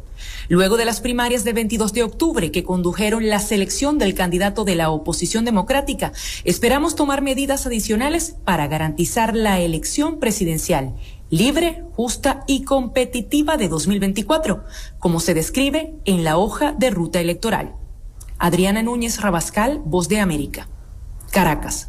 luego 0.51 0.77
de 0.77 0.85
las 0.85 1.01
primarias 1.01 1.43
del 1.43 1.55
22 1.55 1.95
de 1.95 2.03
octubre 2.03 2.53
que 2.53 2.65
condujeron 2.65 3.31
la 3.31 3.41
selección 3.41 3.97
del 3.97 4.13
candidato 4.13 4.67
de 4.67 4.75
la 4.75 4.91
oposición 4.91 5.47
democrática, 5.47 6.13
esperamos 6.45 6.97
tomar 6.97 7.23
medidas 7.23 7.65
adicionales 7.65 8.37
para 8.45 8.67
garantizar 8.67 9.35
la 9.35 9.59
elección 9.59 10.21
presidencial 10.21 10.93
libre, 11.31 11.83
justa 11.93 12.45
y 12.47 12.65
competitiva 12.65 13.57
de 13.57 13.69
2024, 13.69 14.65
como 14.99 15.19
se 15.19 15.33
describe 15.33 15.95
en 16.05 16.25
la 16.25 16.37
hoja 16.37 16.73
de 16.73 16.91
ruta 16.91 17.23
electoral. 17.23 17.75
Adriana 18.37 18.83
Núñez 18.83 19.23
Rabascal, 19.23 19.81
Voz 19.83 20.11
de 20.11 20.21
América. 20.21 20.69
Caracas. 21.31 21.89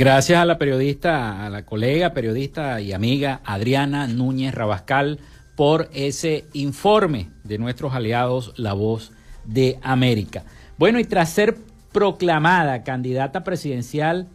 Gracias 0.00 0.38
a 0.38 0.44
la 0.44 0.58
periodista, 0.58 1.44
a 1.44 1.50
la 1.50 1.66
colega 1.66 2.14
periodista 2.14 2.80
y 2.80 2.92
amiga 2.92 3.40
Adriana 3.44 4.06
Núñez 4.06 4.54
Rabascal 4.54 5.18
por 5.56 5.90
ese 5.92 6.44
informe 6.52 7.30
de 7.42 7.58
nuestros 7.58 7.92
aliados 7.94 8.52
La 8.56 8.74
Voz 8.74 9.10
de 9.44 9.80
América. 9.82 10.44
Bueno, 10.78 11.00
y 11.00 11.04
tras 11.04 11.30
ser 11.30 11.56
proclamada 11.90 12.84
candidata 12.84 13.42
presidencial 13.42 14.28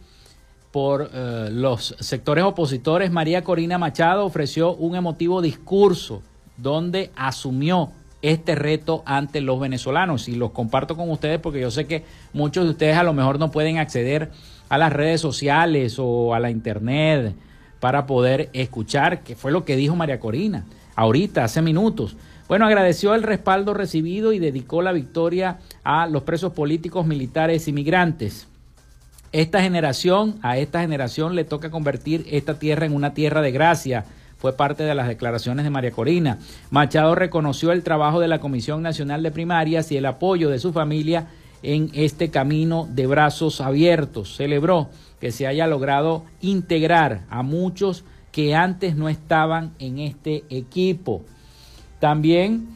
por 0.70 1.08
eh, 1.10 1.48
los 1.50 1.96
sectores 1.98 2.44
opositores, 2.44 3.10
María 3.10 3.42
Corina 3.42 3.78
Machado 3.78 4.26
ofreció 4.26 4.74
un 4.74 4.96
emotivo 4.96 5.40
discurso 5.40 6.22
donde 6.58 7.10
asumió 7.16 7.90
este 8.24 8.54
reto 8.54 9.02
ante 9.06 9.40
los 9.40 9.60
venezolanos. 9.60 10.28
Y 10.28 10.34
los 10.34 10.50
comparto 10.50 10.96
con 10.96 11.10
ustedes 11.10 11.38
porque 11.38 11.60
yo 11.60 11.70
sé 11.70 11.86
que 11.86 12.04
muchos 12.32 12.64
de 12.64 12.70
ustedes 12.70 12.96
a 12.96 13.04
lo 13.04 13.12
mejor 13.12 13.38
no 13.38 13.50
pueden 13.50 13.78
acceder 13.78 14.30
a 14.68 14.78
las 14.78 14.92
redes 14.92 15.20
sociales 15.20 15.96
o 15.98 16.34
a 16.34 16.40
la 16.40 16.50
internet 16.50 17.34
para 17.80 18.06
poder 18.06 18.50
escuchar 18.52 19.22
qué 19.22 19.36
fue 19.36 19.52
lo 19.52 19.64
que 19.64 19.76
dijo 19.76 19.94
María 19.94 20.18
Corina 20.18 20.64
ahorita, 20.96 21.44
hace 21.44 21.62
minutos. 21.62 22.16
Bueno, 22.48 22.66
agradeció 22.66 23.14
el 23.14 23.22
respaldo 23.22 23.74
recibido 23.74 24.32
y 24.32 24.38
dedicó 24.38 24.82
la 24.82 24.92
victoria 24.92 25.58
a 25.82 26.06
los 26.06 26.22
presos 26.22 26.52
políticos, 26.52 27.06
militares 27.06 27.68
y 27.68 27.72
migrantes. 27.72 28.48
Esta 29.32 29.60
generación, 29.62 30.38
a 30.42 30.58
esta 30.58 30.80
generación 30.80 31.34
le 31.34 31.44
toca 31.44 31.70
convertir 31.70 32.26
esta 32.30 32.58
tierra 32.58 32.86
en 32.86 32.94
una 32.94 33.14
tierra 33.14 33.40
de 33.40 33.50
gracia. 33.50 34.04
Fue 34.36 34.56
parte 34.56 34.82
de 34.82 34.94
las 34.94 35.08
declaraciones 35.08 35.64
de 35.64 35.70
María 35.70 35.90
Corina. 35.90 36.38
Machado 36.70 37.14
reconoció 37.14 37.72
el 37.72 37.82
trabajo 37.82 38.20
de 38.20 38.28
la 38.28 38.40
Comisión 38.40 38.82
Nacional 38.82 39.22
de 39.22 39.30
Primarias 39.30 39.90
y 39.92 39.96
el 39.96 40.06
apoyo 40.06 40.50
de 40.50 40.58
su 40.58 40.72
familia 40.72 41.28
en 41.62 41.90
este 41.94 42.30
camino 42.30 42.86
de 42.90 43.06
brazos 43.06 43.60
abiertos. 43.60 44.36
Celebró 44.36 44.90
que 45.20 45.32
se 45.32 45.46
haya 45.46 45.66
logrado 45.66 46.24
integrar 46.40 47.22
a 47.30 47.42
muchos 47.42 48.04
que 48.32 48.54
antes 48.54 48.96
no 48.96 49.08
estaban 49.08 49.72
en 49.78 49.98
este 49.98 50.44
equipo. 50.50 51.22
También 52.00 52.68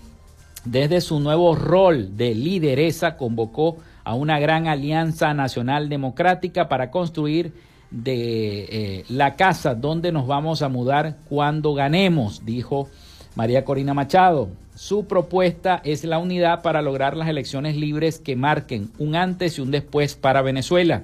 desde 0.64 1.00
su 1.00 1.20
nuevo 1.20 1.54
rol 1.54 2.16
de 2.16 2.34
lideresa 2.34 3.16
convocó 3.16 3.76
a 4.04 4.14
una 4.14 4.38
gran 4.38 4.68
alianza 4.68 5.34
nacional 5.34 5.88
democrática 5.88 6.68
para 6.68 6.90
construir 6.90 7.52
de 7.90 8.64
eh, 8.64 9.04
la 9.08 9.36
casa 9.36 9.74
donde 9.74 10.12
nos 10.12 10.26
vamos 10.26 10.62
a 10.62 10.68
mudar 10.68 11.16
cuando 11.28 11.74
ganemos, 11.74 12.44
dijo 12.44 12.88
María 13.34 13.64
Corina 13.64 13.94
Machado. 13.94 14.50
Su 14.74 15.06
propuesta 15.06 15.80
es 15.84 16.04
la 16.04 16.18
unidad 16.18 16.62
para 16.62 16.82
lograr 16.82 17.16
las 17.16 17.28
elecciones 17.28 17.76
libres 17.76 18.18
que 18.18 18.36
marquen 18.36 18.90
un 18.98 19.16
antes 19.16 19.58
y 19.58 19.60
un 19.60 19.70
después 19.70 20.14
para 20.14 20.42
Venezuela. 20.42 21.02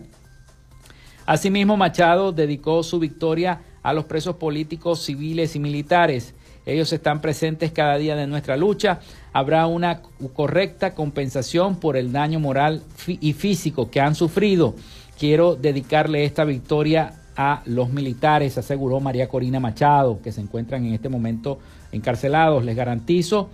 Asimismo, 1.27 1.77
Machado 1.77 2.33
dedicó 2.33 2.83
su 2.83 2.99
victoria 2.99 3.63
a 3.83 3.93
los 3.93 4.05
presos 4.05 4.37
políticos, 4.37 5.03
civiles 5.03 5.57
y 5.57 5.59
militares. 5.59 6.35
Ellos 6.67 6.93
están 6.93 7.21
presentes 7.21 7.73
cada 7.73 7.97
día 7.97 8.17
de 8.17 8.27
nuestra 8.27 8.57
lucha. 8.57 9.01
Habrá 9.33 9.67
una 9.67 10.01
correcta 10.35 10.95
compensación 10.95 11.77
por 11.77 11.97
el 11.97 12.13
daño 12.13 12.41
moral 12.41 12.83
y 13.07 13.33
físico 13.33 13.91
que 13.91 14.01
han 14.01 14.15
sufrido. 14.15 14.75
Quiero 15.19 15.57
dedicarle 15.57 16.25
esta 16.25 16.45
victoria 16.45 17.15
a 17.37 17.63
los 17.67 17.91
militares, 17.91 18.59
aseguró 18.59 19.01
María 19.01 19.29
Corina 19.29 19.61
Machado, 19.61 20.21
que 20.23 20.33
se 20.33 20.41
encuentran 20.41 20.85
en 20.85 20.95
este 20.95 21.09
momento 21.09 21.59
encarcelados. 21.93 22.65
Les 22.65 22.77
garantizo 22.77 23.51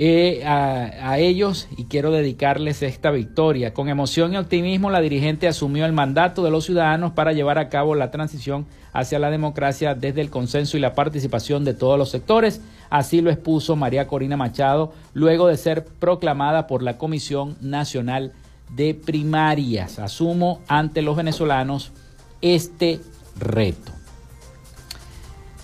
eh, 0.00 0.44
a, 0.44 1.18
ellos 1.18 1.66
y 1.76 1.84
quiero 1.84 2.12
dedicarles 2.12 2.82
esta 2.82 3.10
victoria. 3.10 3.74
Con 3.74 3.88
emoción 3.88 4.32
y 4.32 4.36
optimismo, 4.36 4.90
la 4.90 5.00
dirigente 5.00 5.48
asumió 5.48 5.86
el 5.86 5.92
mandato 5.92 6.44
de 6.44 6.52
los 6.52 6.66
ciudadanos 6.66 7.12
para 7.12 7.32
llevar 7.32 7.58
a 7.58 7.68
cabo 7.68 7.96
la 7.96 8.12
transición 8.12 8.66
hacia 8.92 9.18
la 9.18 9.30
democracia 9.30 9.96
desde 9.96 10.20
el 10.20 10.30
consenso 10.30 10.76
y 10.76 10.80
la 10.80 10.94
participación 10.94 11.64
de 11.64 11.74
todos 11.74 11.98
los 11.98 12.10
sectores. 12.10 12.60
Así 12.90 13.20
lo 13.20 13.30
expuso 13.30 13.74
María 13.74 14.06
Corina 14.06 14.36
Machado 14.36 14.92
luego 15.14 15.48
de 15.48 15.56
ser 15.56 15.84
proclamada 15.84 16.68
por 16.68 16.84
la 16.84 16.96
Comisión 16.96 17.56
Nacional 17.60 18.32
de 18.70 18.94
Primarias. 18.94 19.98
Asumo 19.98 20.60
ante 20.68 21.02
los 21.02 21.16
venezolanos 21.16 21.92
este 22.40 23.00
reto. 23.38 23.92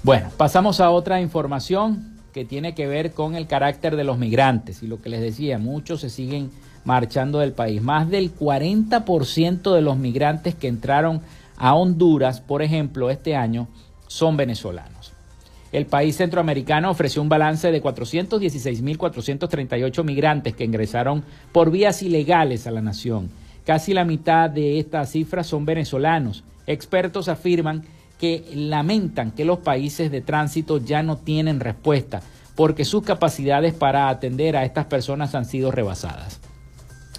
Bueno, 0.03 0.29
pasamos 0.37 0.81
a 0.81 0.91
otra 0.91 1.21
información 1.21 2.19
que 2.35 2.45
tiene 2.45 2.75
que 2.75 2.87
ver 2.87 3.13
con 3.13 3.37
el 3.37 3.47
carácter 3.47 3.97
de 3.97 4.05
los 4.05 4.19
migrantes 4.19 4.83
y 4.83 4.87
lo 4.87 5.01
que 5.01 5.09
les 5.09 5.21
decía, 5.21 5.59
muchos 5.59 6.01
se 6.01 6.11
siguen 6.11 6.51
marchando 6.85 7.39
del 7.39 7.53
país. 7.53 7.81
Más 7.81 8.11
del 8.11 8.35
40% 8.37 9.75
de 9.75 9.81
los 9.81 9.97
migrantes 9.97 10.55
que 10.55 10.69
entraron 10.69 11.23
a 11.57 11.75
Honduras, 11.75 12.41
por 12.43 12.63
ejemplo, 12.63 13.09
este 13.09 13.35
año, 13.35 13.69
son 14.09 14.37
venezolanos. 14.37 15.14
El 15.75 15.85
país 15.87 16.17
centroamericano 16.17 16.89
ofreció 16.89 17.21
un 17.21 17.29
balance 17.29 17.71
de 17.73 17.83
416.438 17.83 20.05
migrantes 20.05 20.55
que 20.55 20.63
ingresaron 20.63 21.25
por 21.51 21.73
vías 21.73 22.01
ilegales 22.01 22.69
a 22.69 22.71
la 22.71 22.81
nación. 22.81 23.29
Casi 23.67 23.93
la 23.93 24.05
mitad 24.05 24.49
de 24.49 24.79
estas 24.79 25.11
cifras 25.11 25.49
son 25.49 25.65
venezolanos. 25.65 26.45
Expertos 26.69 27.29
afirman 27.29 27.83
que 28.21 28.45
lamentan 28.55 29.33
que 29.33 29.45
los 29.45 29.59
países 29.59 30.13
de 30.13 30.21
tránsito 30.21 30.79
ya 30.79 31.03
no 31.03 31.17
tienen 31.17 31.59
respuesta 31.59 32.23
porque 32.55 32.85
sus 32.85 33.03
capacidades 33.03 33.75
para 33.75 34.11
atender 34.11 34.57
a 34.57 34.65
estas 34.65 34.85
personas 34.85 35.35
han 35.35 35.45
sido 35.45 35.73
rebasadas. 35.73 36.39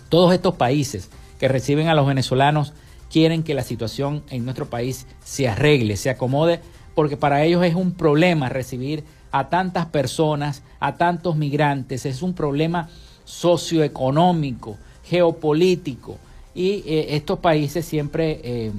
Todos 0.08 0.34
estos 0.34 0.56
países 0.56 1.10
que 1.41 1.49
reciben 1.49 1.89
a 1.89 1.93
los 1.93 2.08
venezolanos 2.08 2.72
quieren 3.12 3.43
que 3.43 3.53
la 3.53 3.64
situación 3.64 4.24
en 4.30 4.45
nuestro 4.45 4.70
país 4.70 5.08
se 5.26 5.49
arregle, 5.49 5.97
se 5.97 6.10
acomode, 6.10 6.62
porque 6.96 7.18
para 7.18 7.43
ellos 7.43 7.64
es 7.64 7.76
un 7.76 7.91
problema 7.91 8.50
recibir 8.50 9.04
a 9.32 9.50
tantas 9.50 9.86
personas, 9.88 10.64
a 10.80 10.96
tantos 10.96 11.36
migrantes, 11.36 12.06
es 12.06 12.22
un 12.22 12.34
problema 12.34 12.89
socioeconómico, 13.26 14.78
geopolítico, 15.04 16.18
y 16.56 16.84
eh, 16.88 17.08
estos 17.16 17.39
países 17.39 17.86
siempre... 17.86 18.39
Eh, 18.43 18.72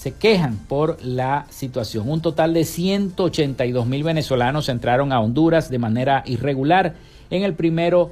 se 0.00 0.12
quejan 0.12 0.56
por 0.56 0.96
la 1.04 1.44
situación. 1.50 2.08
Un 2.08 2.22
total 2.22 2.54
de 2.54 2.64
182 2.64 3.86
mil 3.86 4.02
venezolanos 4.02 4.70
entraron 4.70 5.12
a 5.12 5.20
Honduras 5.20 5.68
de 5.68 5.78
manera 5.78 6.22
irregular 6.24 6.94
en 7.28 7.42
el 7.42 7.52
primero, 7.52 8.10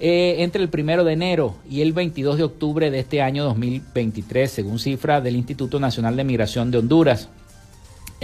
eh, 0.00 0.36
entre 0.40 0.62
el 0.62 0.68
primero 0.68 1.02
de 1.02 1.14
enero 1.14 1.54
y 1.70 1.80
el 1.80 1.94
22 1.94 2.36
de 2.36 2.44
octubre 2.44 2.90
de 2.90 2.98
este 2.98 3.22
año 3.22 3.42
2023, 3.44 4.50
según 4.50 4.78
cifra 4.78 5.22
del 5.22 5.36
Instituto 5.36 5.80
Nacional 5.80 6.14
de 6.14 6.24
Migración 6.24 6.70
de 6.70 6.76
Honduras. 6.76 7.30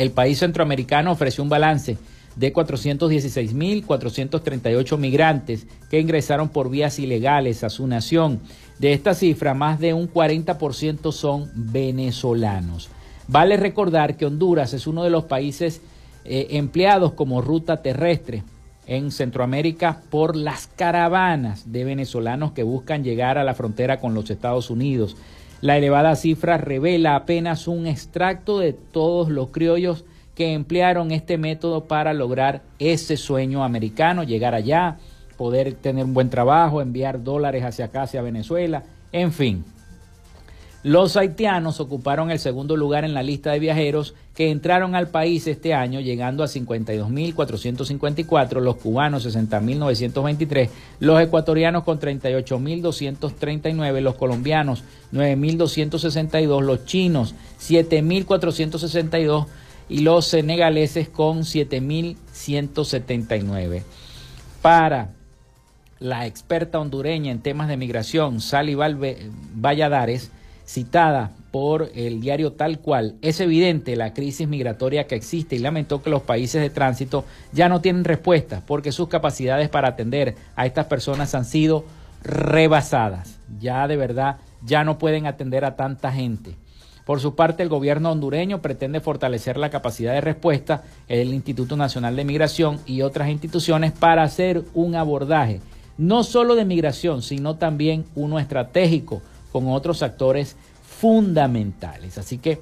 El 0.00 0.10
país 0.12 0.38
centroamericano 0.38 1.12
ofreció 1.12 1.44
un 1.44 1.50
balance 1.50 1.98
de 2.34 2.54
416.438 2.54 4.96
migrantes 4.96 5.66
que 5.90 6.00
ingresaron 6.00 6.48
por 6.48 6.70
vías 6.70 6.98
ilegales 6.98 7.62
a 7.64 7.68
su 7.68 7.86
nación. 7.86 8.40
De 8.78 8.94
esta 8.94 9.12
cifra, 9.12 9.52
más 9.52 9.78
de 9.78 9.92
un 9.92 10.10
40% 10.10 11.12
son 11.12 11.50
venezolanos. 11.54 12.88
Vale 13.28 13.58
recordar 13.58 14.16
que 14.16 14.24
Honduras 14.24 14.72
es 14.72 14.86
uno 14.86 15.04
de 15.04 15.10
los 15.10 15.24
países 15.24 15.82
eh, 16.24 16.46
empleados 16.52 17.12
como 17.12 17.42
ruta 17.42 17.82
terrestre 17.82 18.42
en 18.86 19.10
Centroamérica 19.10 20.00
por 20.08 20.34
las 20.34 20.66
caravanas 20.66 21.72
de 21.72 21.84
venezolanos 21.84 22.52
que 22.52 22.62
buscan 22.62 23.04
llegar 23.04 23.36
a 23.36 23.44
la 23.44 23.52
frontera 23.52 24.00
con 24.00 24.14
los 24.14 24.30
Estados 24.30 24.70
Unidos. 24.70 25.14
La 25.60 25.76
elevada 25.76 26.16
cifra 26.16 26.56
revela 26.56 27.16
apenas 27.16 27.68
un 27.68 27.86
extracto 27.86 28.58
de 28.58 28.72
todos 28.72 29.28
los 29.28 29.50
criollos 29.50 30.04
que 30.34 30.54
emplearon 30.54 31.10
este 31.10 31.36
método 31.36 31.84
para 31.84 32.14
lograr 32.14 32.62
ese 32.78 33.18
sueño 33.18 33.62
americano, 33.62 34.24
llegar 34.24 34.54
allá, 34.54 34.96
poder 35.36 35.74
tener 35.74 36.04
un 36.04 36.14
buen 36.14 36.30
trabajo, 36.30 36.80
enviar 36.80 37.22
dólares 37.22 37.62
hacia 37.62 37.86
acá, 37.86 38.02
hacia 38.02 38.22
Venezuela, 38.22 38.84
en 39.12 39.32
fin. 39.32 39.64
Los 40.82 41.18
haitianos 41.18 41.78
ocuparon 41.78 42.30
el 42.30 42.38
segundo 42.38 42.74
lugar 42.74 43.04
en 43.04 43.12
la 43.12 43.22
lista 43.22 43.52
de 43.52 43.58
viajeros 43.58 44.14
que 44.34 44.50
entraron 44.50 44.94
al 44.94 45.08
país 45.08 45.46
este 45.46 45.74
año, 45.74 46.00
llegando 46.00 46.42
a 46.42 46.46
52.454, 46.46 48.60
los 48.60 48.76
cubanos 48.76 49.26
60.923, 49.26 50.70
los 51.00 51.20
ecuatorianos 51.20 51.84
con 51.84 52.00
38.239, 52.00 54.00
los 54.00 54.14
colombianos 54.14 54.82
9.262, 55.12 56.62
los 56.62 56.86
chinos 56.86 57.34
7.462 57.60 59.48
y 59.90 59.98
los 60.00 60.24
senegaleses 60.24 61.10
con 61.10 61.40
7.179. 61.40 63.82
Para 64.62 65.10
la 65.98 66.24
experta 66.24 66.80
hondureña 66.80 67.32
en 67.32 67.42
temas 67.42 67.68
de 67.68 67.76
migración, 67.76 68.40
Sally 68.40 68.74
Valladares, 68.74 70.30
citada 70.70 71.32
por 71.50 71.90
el 71.96 72.20
diario 72.20 72.52
Tal 72.52 72.78
Cual, 72.78 73.16
es 73.22 73.40
evidente 73.40 73.96
la 73.96 74.14
crisis 74.14 74.46
migratoria 74.46 75.08
que 75.08 75.16
existe 75.16 75.56
y 75.56 75.58
lamentó 75.58 76.00
que 76.00 76.10
los 76.10 76.22
países 76.22 76.62
de 76.62 76.70
tránsito 76.70 77.24
ya 77.52 77.68
no 77.68 77.80
tienen 77.80 78.04
respuesta 78.04 78.62
porque 78.64 78.92
sus 78.92 79.08
capacidades 79.08 79.68
para 79.68 79.88
atender 79.88 80.36
a 80.54 80.66
estas 80.66 80.86
personas 80.86 81.34
han 81.34 81.44
sido 81.44 81.84
rebasadas. 82.22 83.40
Ya 83.58 83.88
de 83.88 83.96
verdad, 83.96 84.36
ya 84.64 84.84
no 84.84 84.96
pueden 84.96 85.26
atender 85.26 85.64
a 85.64 85.74
tanta 85.74 86.12
gente. 86.12 86.54
Por 87.04 87.18
su 87.18 87.34
parte, 87.34 87.64
el 87.64 87.68
gobierno 87.68 88.12
hondureño 88.12 88.62
pretende 88.62 89.00
fortalecer 89.00 89.56
la 89.56 89.70
capacidad 89.70 90.12
de 90.12 90.20
respuesta 90.20 90.84
del 91.08 91.34
Instituto 91.34 91.76
Nacional 91.76 92.14
de 92.14 92.24
Migración 92.24 92.78
y 92.86 93.02
otras 93.02 93.28
instituciones 93.28 93.90
para 93.90 94.22
hacer 94.22 94.62
un 94.74 94.94
abordaje 94.94 95.60
no 95.98 96.22
solo 96.22 96.54
de 96.54 96.64
migración, 96.64 97.20
sino 97.20 97.56
también 97.56 98.06
uno 98.14 98.38
estratégico 98.38 99.20
con 99.52 99.68
otros 99.68 100.02
actores 100.02 100.56
fundamentales. 100.82 102.18
Así 102.18 102.38
que 102.38 102.60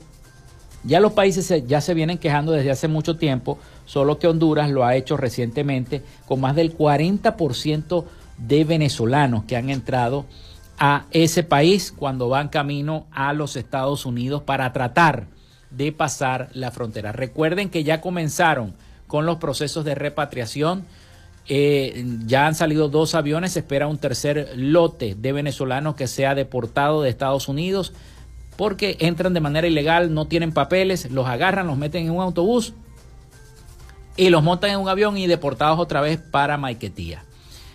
ya 0.85 1.01
los 1.01 1.13
países 1.13 1.67
ya 1.67 1.81
se 1.81 1.95
vienen 1.95 2.19
quejando 2.19 2.53
desde 2.53 2.71
hace 2.71 2.89
mucho 2.89 3.17
tiempo, 3.17 3.59
solo 3.85 4.19
que 4.19 4.29
Honduras 4.29 4.71
lo 4.71 4.85
ha 4.85 4.95
hecho 4.95 5.17
recientemente 5.17 6.03
con 6.27 6.41
más 6.41 6.55
del 6.55 6.77
40% 6.77 8.05
de 8.39 8.65
venezolanos 8.65 9.45
que 9.45 9.57
han 9.57 9.71
entrado 9.71 10.27
a 10.79 11.07
ese 11.11 11.43
país 11.43 11.93
cuando 11.93 12.29
van 12.29 12.49
camino 12.49 13.07
a 13.11 13.33
los 13.33 13.57
Estados 13.57 14.07
Unidos 14.07 14.43
para 14.43 14.73
tratar 14.73 15.27
de 15.71 15.91
pasar 15.93 16.49
la 16.53 16.71
frontera. 16.71 17.13
Recuerden 17.13 17.69
que 17.69 17.83
ya 17.83 18.01
comenzaron 18.01 18.75
con 19.09 19.27
los 19.27 19.39
procesos 19.39 19.85
de 19.85 19.97
repatriación 19.97 20.85
eh, 21.47 22.05
ya 22.27 22.47
han 22.47 22.55
salido 22.55 22.89
dos 22.89 23.15
aviones, 23.15 23.53
se 23.53 23.61
espera 23.61 23.87
un 23.87 23.99
tercer 23.99 24.53
lote 24.57 25.15
de 25.15 25.33
venezolanos 25.33 25.95
que 25.95 26.07
sea 26.07 26.35
deportado 26.35 27.03
de 27.03 27.11
Estados 27.11 27.49
Unidos 27.49 27.93
porque 28.57 28.97
entran 29.01 29.35
de 29.35 29.41
manera 29.41 29.69
ilegal, 29.69 30.13
no 30.13 30.27
tienen 30.27 30.53
papeles, 30.53 31.11
los 31.11 31.27
agarran, 31.27 31.69
los 31.69 31.79
meten 31.79 32.07
en 32.07 32.11
un 32.11 32.21
autobús 32.21 32.75
y 34.17 34.31
los 34.31 34.43
montan 34.43 34.71
en 34.71 34.81
un 34.81 34.89
avión 34.89 35.17
y 35.17 35.29
deportados 35.29 35.79
otra 35.79 36.01
vez 36.01 36.19
para 36.19 36.59
Maiquetía. 36.59 37.25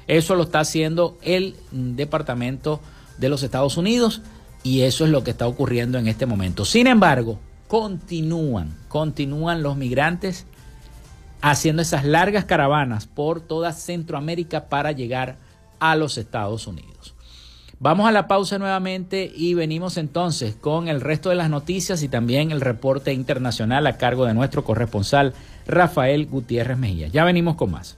Eso 0.07 0.35
lo 0.35 0.43
está 0.43 0.59
haciendo 0.59 1.17
el 1.21 1.55
Departamento 1.71 2.81
de 3.17 3.29
los 3.29 3.43
Estados 3.43 3.77
Unidos 3.77 4.21
y 4.61 4.81
eso 4.81 5.05
es 5.05 5.11
lo 5.11 5.23
que 5.23 5.31
está 5.31 5.47
ocurriendo 5.47 5.97
en 5.97 6.07
este 6.07 6.25
momento. 6.25 6.65
Sin 6.65 6.87
embargo, 6.87 7.39
continúan, 7.69 8.77
continúan 8.89 9.63
los 9.63 9.77
migrantes 9.77 10.45
haciendo 11.43 11.81
esas 11.81 12.05
largas 12.05 12.45
caravanas 12.45 13.05
por 13.05 13.41
toda 13.41 13.73
Centroamérica 13.73 14.69
para 14.69 14.93
llegar 14.93 15.35
a 15.77 15.97
los 15.97 16.17
Estados 16.17 16.67
Unidos. 16.67 17.15
Vamos 17.79 18.07
a 18.07 18.13
la 18.13 18.29
pausa 18.29 18.57
nuevamente 18.59 19.29
y 19.35 19.53
venimos 19.53 19.97
entonces 19.97 20.55
con 20.55 20.87
el 20.87 21.01
resto 21.01 21.27
de 21.27 21.35
las 21.35 21.49
noticias 21.49 22.01
y 22.01 22.07
también 22.07 22.51
el 22.51 22.61
reporte 22.61 23.11
internacional 23.11 23.85
a 23.87 23.97
cargo 23.97 24.23
de 24.23 24.33
nuestro 24.33 24.63
corresponsal 24.63 25.33
Rafael 25.67 26.27
Gutiérrez 26.27 26.77
Mejía. 26.77 27.07
Ya 27.07 27.25
venimos 27.25 27.55
con 27.55 27.71
más. 27.71 27.97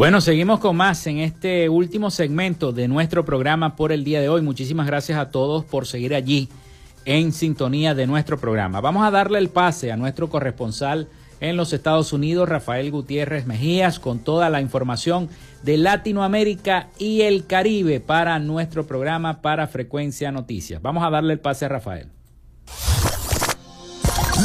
Bueno, 0.00 0.22
seguimos 0.22 0.60
con 0.60 0.76
más 0.76 1.06
en 1.08 1.18
este 1.18 1.68
último 1.68 2.10
segmento 2.10 2.72
de 2.72 2.88
nuestro 2.88 3.26
programa 3.26 3.76
por 3.76 3.92
el 3.92 4.02
día 4.02 4.22
de 4.22 4.30
hoy. 4.30 4.40
Muchísimas 4.40 4.86
gracias 4.86 5.18
a 5.18 5.30
todos 5.30 5.66
por 5.66 5.86
seguir 5.86 6.14
allí 6.14 6.48
en 7.04 7.34
sintonía 7.34 7.94
de 7.94 8.06
nuestro 8.06 8.40
programa. 8.40 8.80
Vamos 8.80 9.06
a 9.06 9.10
darle 9.10 9.38
el 9.38 9.50
pase 9.50 9.92
a 9.92 9.98
nuestro 9.98 10.30
corresponsal 10.30 11.10
en 11.40 11.58
los 11.58 11.74
Estados 11.74 12.14
Unidos, 12.14 12.48
Rafael 12.48 12.90
Gutiérrez 12.90 13.44
Mejías, 13.44 14.00
con 14.00 14.20
toda 14.20 14.48
la 14.48 14.62
información 14.62 15.28
de 15.64 15.76
Latinoamérica 15.76 16.88
y 16.98 17.20
el 17.20 17.44
Caribe 17.44 18.00
para 18.00 18.38
nuestro 18.38 18.86
programa 18.86 19.42
para 19.42 19.66
Frecuencia 19.66 20.32
Noticias. 20.32 20.80
Vamos 20.80 21.04
a 21.04 21.10
darle 21.10 21.34
el 21.34 21.40
pase 21.40 21.66
a 21.66 21.68
Rafael. 21.68 22.08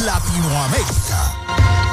Latinoamérica. 0.06 1.85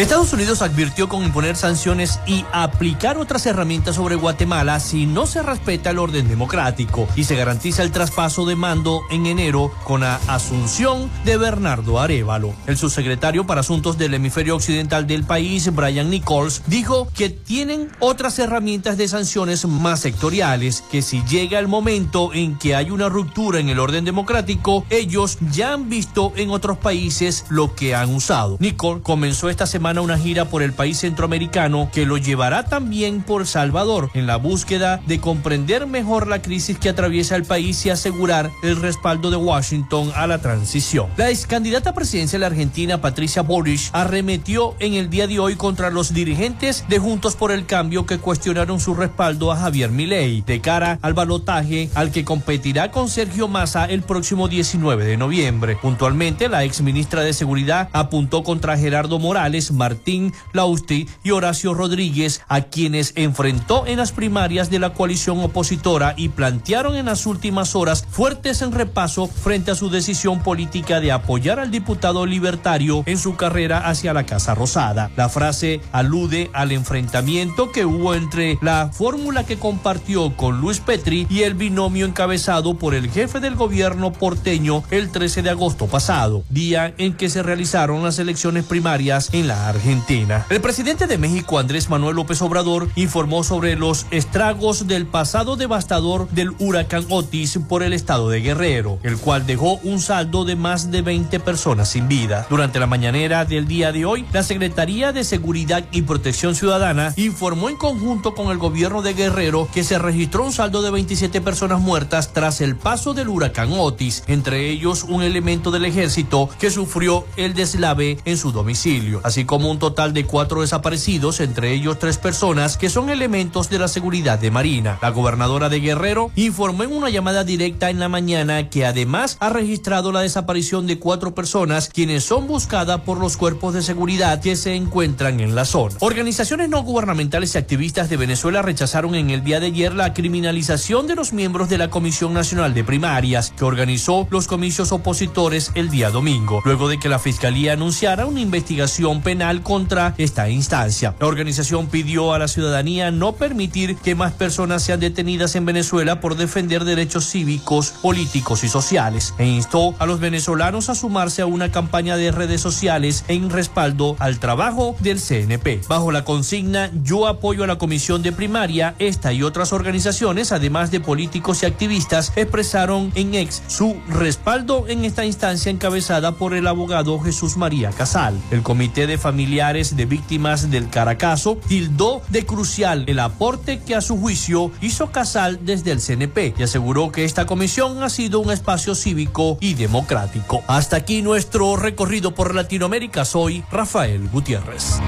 Estados 0.00 0.32
Unidos 0.32 0.62
advirtió 0.62 1.10
con 1.10 1.22
imponer 1.22 1.56
sanciones 1.56 2.20
y 2.26 2.46
aplicar 2.52 3.18
otras 3.18 3.44
herramientas 3.44 3.96
sobre 3.96 4.14
Guatemala 4.14 4.80
si 4.80 5.04
no 5.04 5.26
se 5.26 5.42
respeta 5.42 5.90
el 5.90 5.98
orden 5.98 6.26
democrático 6.26 7.06
y 7.16 7.24
se 7.24 7.36
garantiza 7.36 7.82
el 7.82 7.92
traspaso 7.92 8.46
de 8.46 8.56
mando 8.56 9.02
en 9.10 9.26
enero 9.26 9.70
con 9.84 10.00
la 10.00 10.18
asunción 10.26 11.10
de 11.26 11.36
Bernardo 11.36 12.00
Arevalo. 12.00 12.54
El 12.66 12.78
subsecretario 12.78 13.46
para 13.46 13.60
Asuntos 13.60 13.98
del 13.98 14.14
Hemisferio 14.14 14.56
Occidental 14.56 15.06
del 15.06 15.24
país, 15.24 15.70
Brian 15.74 16.08
Nichols, 16.08 16.62
dijo 16.66 17.06
que 17.14 17.28
tienen 17.28 17.90
otras 17.98 18.38
herramientas 18.38 18.96
de 18.96 19.06
sanciones 19.06 19.66
más 19.66 20.00
sectoriales, 20.00 20.82
que 20.90 21.02
si 21.02 21.22
llega 21.24 21.58
el 21.58 21.68
momento 21.68 22.32
en 22.32 22.56
que 22.56 22.74
hay 22.74 22.90
una 22.90 23.10
ruptura 23.10 23.60
en 23.60 23.68
el 23.68 23.78
orden 23.78 24.06
democrático, 24.06 24.86
ellos 24.88 25.36
ya 25.52 25.74
han 25.74 25.90
visto 25.90 26.32
en 26.36 26.48
otros 26.48 26.78
países 26.78 27.44
lo 27.50 27.74
que 27.74 27.94
han 27.94 28.14
usado. 28.14 28.56
Nichols 28.60 29.02
comenzó 29.02 29.50
esta 29.50 29.66
semana 29.66 29.89
semana 29.90 30.02
una 30.02 30.18
gira 30.18 30.44
por 30.44 30.62
el 30.62 30.72
país 30.72 30.98
centroamericano 30.98 31.90
que 31.92 32.06
lo 32.06 32.16
llevará 32.16 32.64
también 32.64 33.22
por 33.22 33.44
Salvador 33.44 34.08
en 34.14 34.28
la 34.28 34.36
búsqueda 34.36 35.00
de 35.08 35.18
comprender 35.18 35.88
mejor 35.88 36.28
la 36.28 36.42
crisis 36.42 36.78
que 36.78 36.90
atraviesa 36.90 37.34
el 37.34 37.42
país 37.42 37.84
y 37.86 37.90
asegurar 37.90 38.52
el 38.62 38.76
respaldo 38.76 39.30
de 39.30 39.36
Washington 39.36 40.12
a 40.14 40.28
la 40.28 40.38
transición. 40.38 41.08
La 41.16 41.30
ex 41.30 41.44
candidata 41.44 41.92
presidencial 41.92 42.44
argentina 42.44 43.00
Patricia 43.00 43.42
Boric 43.42 43.80
arremetió 43.92 44.76
en 44.78 44.94
el 44.94 45.10
día 45.10 45.26
de 45.26 45.40
hoy 45.40 45.56
contra 45.56 45.90
los 45.90 46.14
dirigentes 46.14 46.84
de 46.88 47.00
Juntos 47.00 47.34
por 47.34 47.50
el 47.50 47.66
Cambio 47.66 48.06
que 48.06 48.18
cuestionaron 48.18 48.78
su 48.78 48.94
respaldo 48.94 49.50
a 49.50 49.56
Javier 49.56 49.90
Milei 49.90 50.42
de 50.42 50.60
cara 50.60 51.00
al 51.02 51.14
balotaje 51.14 51.90
al 51.96 52.12
que 52.12 52.24
competirá 52.24 52.92
con 52.92 53.08
Sergio 53.08 53.48
Massa 53.48 53.86
el 53.86 54.02
próximo 54.02 54.46
19 54.46 55.04
de 55.04 55.16
noviembre. 55.16 55.78
Puntualmente, 55.82 56.48
la 56.48 56.62
ex 56.62 56.80
ministra 56.80 57.22
de 57.22 57.32
Seguridad 57.32 57.88
apuntó 57.92 58.44
contra 58.44 58.78
Gerardo 58.78 59.18
Morales 59.18 59.69
Martín 59.70 60.32
Lausti 60.52 61.08
y 61.22 61.30
Horacio 61.30 61.74
Rodríguez, 61.74 62.42
a 62.48 62.62
quienes 62.62 63.12
enfrentó 63.16 63.86
en 63.86 63.98
las 63.98 64.12
primarias 64.12 64.70
de 64.70 64.78
la 64.78 64.94
coalición 64.94 65.40
opositora 65.40 66.14
y 66.16 66.28
plantearon 66.28 66.96
en 66.96 67.06
las 67.06 67.26
últimas 67.26 67.74
horas 67.74 68.06
fuertes 68.10 68.62
en 68.62 68.72
repaso 68.72 69.26
frente 69.26 69.70
a 69.70 69.74
su 69.74 69.90
decisión 69.90 70.42
política 70.42 71.00
de 71.00 71.12
apoyar 71.12 71.58
al 71.58 71.70
diputado 71.70 72.26
libertario 72.26 73.02
en 73.06 73.18
su 73.18 73.36
carrera 73.36 73.88
hacia 73.88 74.12
la 74.12 74.26
Casa 74.26 74.54
Rosada. 74.54 75.10
La 75.16 75.28
frase 75.28 75.80
alude 75.92 76.50
al 76.52 76.72
enfrentamiento 76.72 77.72
que 77.72 77.84
hubo 77.84 78.14
entre 78.14 78.58
la 78.62 78.90
fórmula 78.92 79.44
que 79.44 79.58
compartió 79.58 80.36
con 80.36 80.60
Luis 80.60 80.80
Petri 80.80 81.26
y 81.28 81.42
el 81.42 81.54
binomio 81.54 82.06
encabezado 82.06 82.74
por 82.74 82.94
el 82.94 83.10
jefe 83.10 83.40
del 83.40 83.54
gobierno 83.54 84.12
porteño 84.12 84.82
el 84.90 85.10
13 85.10 85.42
de 85.42 85.50
agosto 85.50 85.86
pasado, 85.86 86.44
día 86.48 86.94
en 86.98 87.14
que 87.14 87.28
se 87.28 87.42
realizaron 87.42 88.02
las 88.02 88.18
elecciones 88.18 88.64
primarias 88.64 89.30
en 89.32 89.48
la 89.48 89.59
Argentina. 89.68 90.46
El 90.50 90.60
presidente 90.60 91.06
de 91.06 91.18
México, 91.18 91.58
Andrés 91.58 91.88
Manuel 91.88 92.16
López 92.16 92.40
Obrador, 92.42 92.88
informó 92.94 93.44
sobre 93.44 93.76
los 93.76 94.06
estragos 94.10 94.86
del 94.86 95.06
pasado 95.06 95.56
devastador 95.56 96.28
del 96.30 96.52
huracán 96.58 97.04
Otis 97.08 97.58
por 97.68 97.82
el 97.82 97.92
estado 97.92 98.28
de 98.28 98.40
Guerrero, 98.40 98.98
el 99.02 99.18
cual 99.18 99.46
dejó 99.46 99.74
un 99.82 100.00
saldo 100.00 100.44
de 100.44 100.56
más 100.56 100.90
de 100.90 101.02
20 101.02 101.40
personas 101.40 101.88
sin 101.88 102.08
vida. 102.08 102.46
Durante 102.48 102.80
la 102.80 102.86
mañanera 102.86 103.44
del 103.44 103.66
día 103.66 103.92
de 103.92 104.04
hoy, 104.04 104.24
la 104.32 104.42
Secretaría 104.42 105.12
de 105.12 105.24
Seguridad 105.24 105.84
y 105.92 106.02
Protección 106.02 106.54
Ciudadana 106.54 107.12
informó 107.16 107.68
en 107.68 107.76
conjunto 107.76 108.34
con 108.34 108.50
el 108.50 108.58
gobierno 108.58 109.02
de 109.02 109.14
Guerrero 109.14 109.68
que 109.72 109.84
se 109.84 109.98
registró 109.98 110.44
un 110.44 110.52
saldo 110.52 110.82
de 110.82 110.90
27 110.90 111.40
personas 111.40 111.80
muertas 111.80 112.32
tras 112.32 112.60
el 112.60 112.76
paso 112.76 113.14
del 113.14 113.28
huracán 113.28 113.70
Otis, 113.72 114.24
entre 114.26 114.68
ellos 114.70 115.04
un 115.04 115.22
elemento 115.22 115.70
del 115.70 115.84
ejército 115.84 116.48
que 116.58 116.70
sufrió 116.70 117.24
el 117.36 117.54
deslave 117.54 118.18
en 118.24 118.36
su 118.36 118.52
domicilio, 118.52 119.20
así 119.24 119.44
como 119.50 119.68
un 119.68 119.80
total 119.80 120.12
de 120.12 120.26
cuatro 120.26 120.60
desaparecidos, 120.60 121.40
entre 121.40 121.72
ellos 121.72 121.98
tres 121.98 122.18
personas 122.18 122.76
que 122.76 122.88
son 122.88 123.10
elementos 123.10 123.68
de 123.68 123.80
la 123.80 123.88
seguridad 123.88 124.38
de 124.38 124.52
Marina. 124.52 125.00
La 125.02 125.08
gobernadora 125.08 125.68
de 125.68 125.80
Guerrero 125.80 126.30
informó 126.36 126.84
en 126.84 126.92
una 126.92 127.10
llamada 127.10 127.42
directa 127.42 127.90
en 127.90 127.98
la 127.98 128.08
mañana 128.08 128.70
que 128.70 128.86
además 128.86 129.36
ha 129.40 129.48
registrado 129.48 130.12
la 130.12 130.20
desaparición 130.20 130.86
de 130.86 131.00
cuatro 131.00 131.34
personas 131.34 131.88
quienes 131.88 132.22
son 132.22 132.46
buscadas 132.46 133.00
por 133.00 133.18
los 133.18 133.36
cuerpos 133.36 133.74
de 133.74 133.82
seguridad 133.82 134.40
que 134.40 134.54
se 134.54 134.76
encuentran 134.76 135.40
en 135.40 135.56
la 135.56 135.64
zona. 135.64 135.96
Organizaciones 135.98 136.68
no 136.68 136.84
gubernamentales 136.84 137.56
y 137.56 137.58
activistas 137.58 138.08
de 138.08 138.18
Venezuela 138.18 138.62
rechazaron 138.62 139.16
en 139.16 139.30
el 139.30 139.42
día 139.42 139.58
de 139.58 139.66
ayer 139.66 139.92
la 139.94 140.14
criminalización 140.14 141.08
de 141.08 141.16
los 141.16 141.32
miembros 141.32 141.68
de 141.68 141.78
la 141.78 141.90
Comisión 141.90 142.34
Nacional 142.34 142.72
de 142.72 142.84
Primarias 142.84 143.52
que 143.56 143.64
organizó 143.64 144.28
los 144.30 144.46
comicios 144.46 144.92
opositores 144.92 145.72
el 145.74 145.90
día 145.90 146.10
domingo, 146.10 146.62
luego 146.64 146.88
de 146.88 147.00
que 147.00 147.08
la 147.08 147.18
Fiscalía 147.18 147.72
anunciara 147.72 148.26
una 148.26 148.38
investigación 148.38 149.22
penal 149.22 149.39
contra 149.62 150.14
esta 150.18 150.50
instancia. 150.50 151.14
La 151.18 151.26
organización 151.26 151.86
pidió 151.86 152.34
a 152.34 152.38
la 152.38 152.46
ciudadanía 152.46 153.10
no 153.10 153.32
permitir 153.32 153.96
que 153.96 154.14
más 154.14 154.32
personas 154.32 154.82
sean 154.82 155.00
detenidas 155.00 155.56
en 155.56 155.64
Venezuela 155.64 156.20
por 156.20 156.36
defender 156.36 156.84
derechos 156.84 157.30
cívicos, 157.30 157.90
políticos 158.02 158.64
y 158.64 158.68
sociales 158.68 159.34
e 159.38 159.46
instó 159.46 159.94
a 159.98 160.04
los 160.04 160.20
venezolanos 160.20 160.90
a 160.90 160.94
sumarse 160.94 161.40
a 161.40 161.46
una 161.46 161.72
campaña 161.72 162.16
de 162.16 162.32
redes 162.32 162.60
sociales 162.60 163.24
en 163.28 163.48
respaldo 163.48 164.14
al 164.18 164.38
trabajo 164.38 164.94
del 165.00 165.18
CNP. 165.20 165.80
Bajo 165.88 166.12
la 166.12 166.24
consigna 166.24 166.90
Yo 167.02 167.26
apoyo 167.26 167.64
a 167.64 167.66
la 167.66 167.78
Comisión 167.78 168.22
de 168.22 168.32
Primaria, 168.32 168.94
esta 168.98 169.32
y 169.32 169.42
otras 169.42 169.72
organizaciones, 169.72 170.52
además 170.52 170.90
de 170.90 171.00
políticos 171.00 171.62
y 171.62 171.66
activistas, 171.66 172.32
expresaron 172.36 173.10
en 173.14 173.34
ex 173.34 173.62
su 173.68 173.96
respaldo 174.08 174.86
en 174.88 175.06
esta 175.06 175.24
instancia 175.24 175.70
encabezada 175.70 176.32
por 176.32 176.52
el 176.52 176.66
abogado 176.66 177.18
Jesús 177.20 177.56
María 177.56 177.90
Casal. 177.90 178.38
El 178.50 178.62
Comité 178.62 179.06
de 179.06 179.16
familiares 179.30 179.94
de 179.94 180.06
víctimas 180.06 180.72
del 180.72 180.90
Caracazo 180.90 181.56
tildó 181.68 182.20
de 182.30 182.44
crucial 182.44 183.04
el 183.06 183.20
aporte 183.20 183.78
que 183.78 183.94
a 183.94 184.00
su 184.00 184.18
juicio 184.18 184.72
hizo 184.80 185.12
Casal 185.12 185.60
desde 185.62 185.92
el 185.92 186.00
CNP 186.00 186.54
y 186.58 186.62
aseguró 186.64 187.12
que 187.12 187.24
esta 187.24 187.46
comisión 187.46 188.02
ha 188.02 188.10
sido 188.10 188.40
un 188.40 188.50
espacio 188.50 188.96
cívico 188.96 189.56
y 189.60 189.74
democrático. 189.74 190.64
Hasta 190.66 190.96
aquí 190.96 191.22
nuestro 191.22 191.76
recorrido 191.76 192.34
por 192.34 192.56
Latinoamérica. 192.56 193.24
Soy 193.24 193.62
Rafael 193.70 194.28
Gutiérrez. 194.30 194.98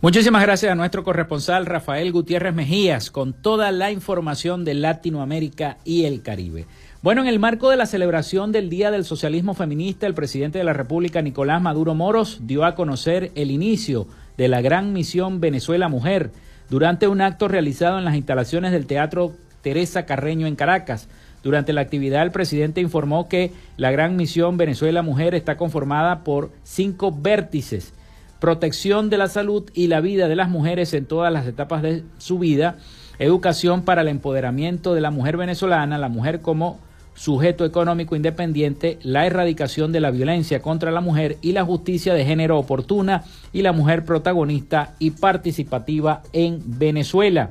Muchísimas 0.00 0.42
gracias 0.42 0.70
a 0.70 0.76
nuestro 0.76 1.02
corresponsal 1.02 1.66
Rafael 1.66 2.12
Gutiérrez 2.12 2.54
Mejías 2.54 3.10
con 3.10 3.32
toda 3.32 3.72
la 3.72 3.90
información 3.90 4.64
de 4.64 4.74
Latinoamérica 4.74 5.78
y 5.84 6.04
el 6.04 6.22
Caribe. 6.22 6.66
Bueno, 7.02 7.22
en 7.22 7.26
el 7.26 7.40
marco 7.40 7.68
de 7.68 7.76
la 7.76 7.84
celebración 7.84 8.52
del 8.52 8.70
Día 8.70 8.92
del 8.92 9.04
Socialismo 9.04 9.54
Feminista, 9.54 10.06
el 10.06 10.14
presidente 10.14 10.58
de 10.58 10.64
la 10.64 10.72
República, 10.72 11.20
Nicolás 11.20 11.60
Maduro 11.60 11.96
Moros, 11.96 12.38
dio 12.42 12.64
a 12.64 12.76
conocer 12.76 13.32
el 13.34 13.50
inicio 13.50 14.06
de 14.36 14.46
la 14.46 14.60
gran 14.60 14.92
misión 14.92 15.40
Venezuela 15.40 15.88
Mujer 15.88 16.30
durante 16.70 17.08
un 17.08 17.20
acto 17.20 17.48
realizado 17.48 17.98
en 17.98 18.04
las 18.04 18.14
instalaciones 18.14 18.70
del 18.70 18.86
Teatro 18.86 19.32
Teresa 19.62 20.06
Carreño 20.06 20.46
en 20.46 20.54
Caracas. 20.54 21.08
Durante 21.42 21.72
la 21.72 21.80
actividad, 21.80 22.22
el 22.22 22.30
presidente 22.30 22.80
informó 22.80 23.28
que 23.28 23.50
la 23.76 23.90
gran 23.90 24.14
misión 24.14 24.58
Venezuela 24.58 25.02
Mujer 25.02 25.34
está 25.34 25.56
conformada 25.56 26.22
por 26.22 26.52
cinco 26.62 27.10
vértices 27.10 27.94
protección 28.40 29.10
de 29.10 29.18
la 29.18 29.28
salud 29.28 29.70
y 29.74 29.88
la 29.88 30.00
vida 30.00 30.28
de 30.28 30.36
las 30.36 30.48
mujeres 30.48 30.94
en 30.94 31.06
todas 31.06 31.32
las 31.32 31.46
etapas 31.46 31.82
de 31.82 32.04
su 32.18 32.38
vida, 32.38 32.76
educación 33.18 33.82
para 33.82 34.02
el 34.02 34.08
empoderamiento 34.08 34.94
de 34.94 35.00
la 35.00 35.10
mujer 35.10 35.36
venezolana, 35.36 35.98
la 35.98 36.08
mujer 36.08 36.40
como 36.40 36.78
sujeto 37.14 37.64
económico 37.64 38.14
independiente, 38.14 38.98
la 39.02 39.26
erradicación 39.26 39.90
de 39.90 40.00
la 40.00 40.12
violencia 40.12 40.62
contra 40.62 40.92
la 40.92 41.00
mujer 41.00 41.36
y 41.42 41.50
la 41.50 41.64
justicia 41.64 42.14
de 42.14 42.24
género 42.24 42.58
oportuna 42.58 43.24
y 43.52 43.62
la 43.62 43.72
mujer 43.72 44.04
protagonista 44.04 44.94
y 45.00 45.10
participativa 45.10 46.22
en 46.32 46.62
Venezuela. 46.78 47.50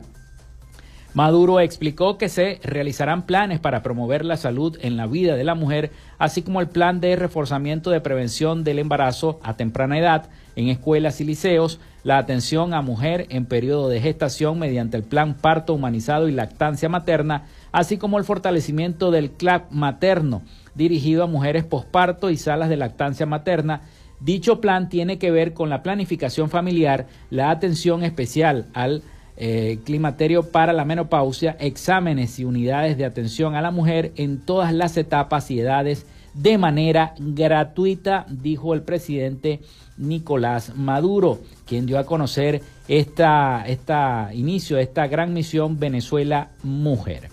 Maduro 1.14 1.60
explicó 1.60 2.18
que 2.18 2.30
se 2.30 2.60
realizarán 2.64 3.26
planes 3.26 3.60
para 3.60 3.82
promover 3.82 4.24
la 4.24 4.38
salud 4.38 4.78
en 4.82 4.96
la 4.96 5.08
vida 5.08 5.36
de 5.36 5.44
la 5.44 5.56
mujer, 5.56 5.92
así 6.18 6.44
como 6.44 6.62
el 6.62 6.68
plan 6.68 7.02
de 7.02 7.16
reforzamiento 7.16 7.90
de 7.90 8.02
prevención 8.02 8.64
del 8.64 8.80
embarazo 8.80 9.40
a 9.44 9.58
temprana 9.58 9.98
edad 9.98 10.30
en 10.58 10.70
escuelas 10.70 11.22
y 11.22 11.24
liceos, 11.24 11.80
la 12.04 12.18
atención 12.18 12.74
a 12.74 12.82
mujer 12.82 13.28
en 13.30 13.46
periodo 13.46 13.90
de 13.90 14.02
gestación 14.02 14.58
mediante 14.58 14.98
el 14.98 15.04
plan 15.04 15.36
parto 15.36 15.76
humanizado 15.76 16.28
y 16.28 16.32
lactancia 16.32 16.90
materna, 16.90 17.46
así 17.72 17.98
como 17.98 18.18
el 18.18 18.26
fortalecimiento 18.26 19.12
del 19.12 19.30
CLAP 19.30 19.72
materno 19.72 20.42
dirigido 20.74 21.24
a 21.24 21.28
mujeres 21.28 21.64
posparto 21.64 22.32
y 22.32 22.38
salas 22.38 22.70
de 22.70 22.78
lactancia 22.78 23.28
materna. 23.28 23.82
Dicho 24.20 24.60
plan 24.60 24.90
tiene 24.90 25.20
que 25.20 25.30
ver 25.30 25.54
con 25.54 25.70
la 25.70 25.84
planificación 25.84 26.50
familiar, 26.50 27.06
la 27.30 27.52
atención 27.52 28.04
especial 28.04 28.66
al 28.74 29.04
eh, 29.38 29.78
climaterio 29.86 30.50
para 30.50 30.74
la 30.74 30.86
menopausia, 30.86 31.56
exámenes 31.60 32.40
y 32.40 32.46
unidades 32.46 32.98
de 32.98 33.06
atención 33.06 33.54
a 33.54 33.62
la 33.62 33.70
mujer 33.70 34.12
en 34.16 34.40
todas 34.40 34.74
las 34.74 34.98
etapas 34.98 35.52
y 35.52 35.60
edades 35.60 36.08
de 36.38 36.58
manera 36.58 37.14
gratuita, 37.18 38.26
dijo 38.30 38.74
el 38.74 38.84
presidente 38.84 39.60
Nicolás 39.98 40.76
Maduro, 40.76 41.40
quien 41.66 41.86
dio 41.86 41.98
a 41.98 42.06
conocer 42.06 42.62
esta, 42.88 43.64
esta 43.68 44.30
inicio 44.34 44.78
esta 44.78 45.08
gran 45.08 45.34
misión 45.34 45.80
Venezuela 45.80 46.50
Mujer. 46.64 47.30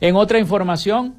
En 0.00 0.16
otra 0.16 0.38
información, 0.38 1.14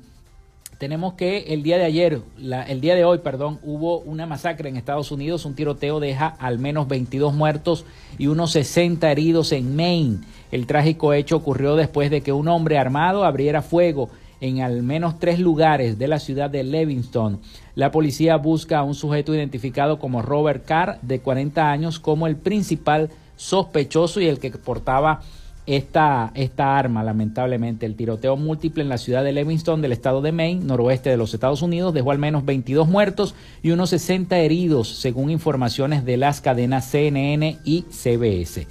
tenemos 0.78 1.14
que 1.16 1.54
el 1.54 1.64
día 1.64 1.78
de 1.78 1.86
ayer, 1.86 2.22
el 2.38 2.82
día 2.82 2.96
de 2.96 3.04
hoy, 3.04 3.18
perdón, 3.18 3.60
hubo 3.64 4.00
una 4.00 4.26
masacre 4.26 4.70
en 4.70 4.78
Estados 4.78 5.12
Unidos, 5.12 5.46
un 5.46 5.56
tiroteo 5.56 6.00
deja 6.00 6.28
al 6.28 6.60
menos 6.60 6.88
22 6.88 7.34
muertos 7.34 7.86
y 8.18 8.28
unos 8.28 8.52
60 8.52 9.12
heridos 9.12 9.52
en 9.52 9.76
Maine. 9.76 10.20
El 10.52 10.68
trágico 10.68 11.14
hecho 11.14 11.36
ocurrió 11.36 11.76
después 11.76 12.10
de 12.10 12.22
que 12.22 12.32
un 12.32 12.48
hombre 12.48 12.78
armado 12.78 13.26
abriera 13.26 13.62
fuego 13.62 14.10
en 14.42 14.62
al 14.62 14.84
menos 14.84 15.20
tres 15.20 15.40
lugares 15.40 15.98
de 15.98 16.08
la 16.08 16.20
ciudad 16.20 16.50
de 16.50 16.64
Levingston. 16.64 17.40
La 17.76 17.92
policía 17.92 18.38
busca 18.38 18.80
a 18.80 18.84
un 18.84 18.96
sujeto 18.96 19.34
identificado 19.34 20.00
como 20.00 20.22
Robert 20.22 20.66
Carr, 20.66 21.00
de 21.02 21.20
40 21.20 21.72
años, 21.72 22.00
como 22.00 22.28
el 22.28 22.36
principal 22.36 23.10
sospechoso 23.36 24.20
y 24.22 24.28
el 24.28 24.40
que 24.40 24.52
portaba 24.52 25.22
esta, 25.66 26.32
esta 26.34 26.78
arma, 26.78 27.04
lamentablemente. 27.04 27.86
El 27.86 27.96
tiroteo 27.96 28.36
múltiple 28.36 28.82
en 28.82 28.90
la 28.90 28.98
ciudad 28.98 29.24
de 29.24 29.32
Levingston 29.32 29.82
del 29.82 29.92
estado 29.92 30.22
de 30.22 30.32
Maine, 30.32 30.66
noroeste 30.66 31.12
de 31.12 31.18
los 31.18 31.34
Estados 31.34 31.62
Unidos, 31.62 31.94
dejó 31.94 32.12
al 32.12 32.18
menos 32.18 32.44
22 32.44 32.88
muertos 32.88 33.36
y 33.62 33.70
unos 33.70 33.92
60 33.92 34.38
heridos, 34.40 34.88
según 34.88 35.30
informaciones 35.30 36.06
de 36.06 36.18
las 36.18 36.42
cadenas 36.42 36.90
CNN 36.90 37.60
y 37.64 37.84
CBS. 37.92 38.68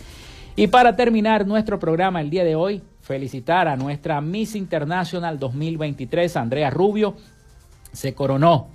Y 0.57 0.67
para 0.67 0.97
terminar 0.97 1.47
nuestro 1.47 1.79
programa 1.79 2.21
el 2.21 2.31
día 2.31 2.43
de 2.43 2.57
hoy, 2.57 2.83
felicitar 3.09 3.67
a 3.67 3.77
nuestra 3.77 4.21
Miss 4.21 4.55
International 4.55 5.41
2023, 5.41 6.37
Andrea 6.37 6.71
Rubio, 6.71 7.17
se 7.93 8.15
coronó 8.15 8.69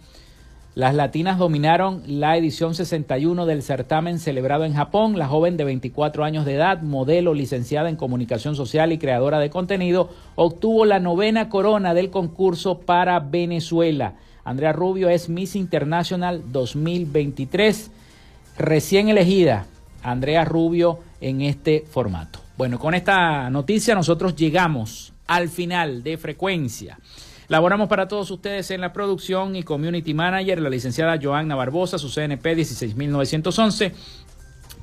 las 0.75 0.95
latinas 0.95 1.38
dominaron 1.38 2.01
la 2.07 2.36
edición 2.36 2.73
61 2.73 3.45
del 3.45 3.61
certamen 3.61 4.17
celebrado 4.17 4.65
en 4.65 4.73
Japón. 4.73 5.19
La 5.19 5.27
joven 5.27 5.55
de 5.55 5.65
24 5.65 6.23
años 6.23 6.45
de 6.45 6.55
edad, 6.55 6.81
modelo, 6.81 7.36
licenciada 7.36 7.89
en 7.89 7.95
comunicación 7.95 8.55
social 8.55 8.91
y 8.91 8.97
creadora 8.97 9.38
de 9.38 9.51
contenido, 9.51 10.09
obtuvo 10.34 10.86
la 10.86 10.99
novena 10.99 11.47
corona 11.47 11.93
del 11.93 12.09
concurso 12.09 12.79
para 12.79 13.19
Venezuela. 13.19 14.15
Andrea 14.43 14.73
Rubio 14.73 15.09
es 15.09 15.29
Miss 15.29 15.55
International 15.55 16.41
2023, 16.51 17.91
recién 18.57 19.09
elegida 19.09 19.67
Andrea 20.01 20.43
Rubio 20.43 20.97
en 21.21 21.41
este 21.41 21.86
formato. 21.88 22.43
Bueno, 22.58 22.80
con 22.80 22.93
esta 22.93 23.49
noticia 23.49 23.95
nosotros 23.95 24.36
llegamos 24.36 25.14
al 25.28 25.49
final 25.49 26.04
de 26.04 26.18
frecuencia. 26.18 26.99
Laboramos 27.47 27.89
para 27.89 28.08
todos 28.08 28.30
ustedes 28.32 28.72
en 28.72 28.82
la 28.82 28.93
producción 28.93 29.56
y 29.56 29.64
community 29.64 30.14
manager, 30.14 30.62
la 30.62 30.70
licenciada 30.70 31.20
Joanna 31.22 31.56
Barbosa, 31.56 31.97
su 31.97 32.10
CNP 32.10 32.56
16911 32.56 33.93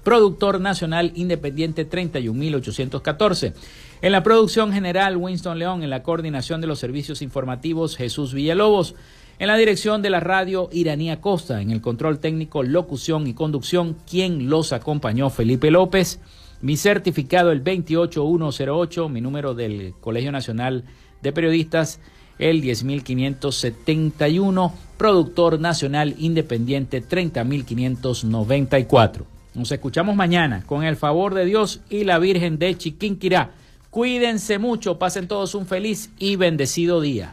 productor 0.03 0.61
nacional 0.61 1.12
independiente 1.14 1.85
31814. 1.85 3.55
En 4.03 4.12
la 4.12 4.23
producción 4.23 4.73
general, 4.73 5.16
Winston 5.16 5.59
León, 5.59 5.83
en 5.83 5.91
la 5.91 6.03
coordinación 6.03 6.61
de 6.61 6.66
los 6.66 6.79
servicios 6.79 7.23
informativos, 7.23 7.97
Jesús 7.97 8.33
Villalobos, 8.33 8.95
en 9.39 9.49
la 9.49 9.57
dirección 9.57 10.03
de 10.03 10.11
la 10.11 10.21
radio, 10.21 10.68
Iranía 10.73 11.21
Costa, 11.21 11.61
en 11.61 11.71
el 11.71 11.81
control 11.81 12.18
técnico, 12.18 12.62
locución 12.62 13.27
y 13.27 13.35
conducción, 13.35 13.97
quien 14.09 14.49
los 14.49 14.73
acompañó, 14.73 15.31
Felipe 15.31 15.71
López. 15.71 16.18
Mi 16.63 16.77
certificado, 16.77 17.53
el 17.53 17.63
28108, 17.63 19.09
mi 19.09 19.23
número 19.23 19.55
del 19.55 19.95
Colegio 20.01 20.31
Nacional 20.31 20.85
de 21.23 21.33
Periodistas, 21.33 22.01
el 22.39 22.63
10.571, 22.63 24.71
productor 24.99 25.59
nacional 25.59 26.15
independiente 26.19 27.03
30.594. 27.03 29.23
Nos 29.55 29.73
escuchamos 29.73 30.17
mañana 30.17 30.63
con 30.67 30.85
el 30.85 30.97
favor 30.97 31.33
de 31.35 31.47
Dios 31.47 31.81
y 31.89 32.05
la 32.05 32.19
Virgen 32.19 32.59
de 32.59 32.77
Chiquinquirá. 32.77 33.53
Cuídense 33.89 34.59
mucho, 34.59 34.99
pasen 34.99 35.29
todos 35.29 35.55
un 35.55 35.65
feliz 35.67 36.11
y 36.19 36.37
bendecido 36.37 37.01
día. 37.01 37.33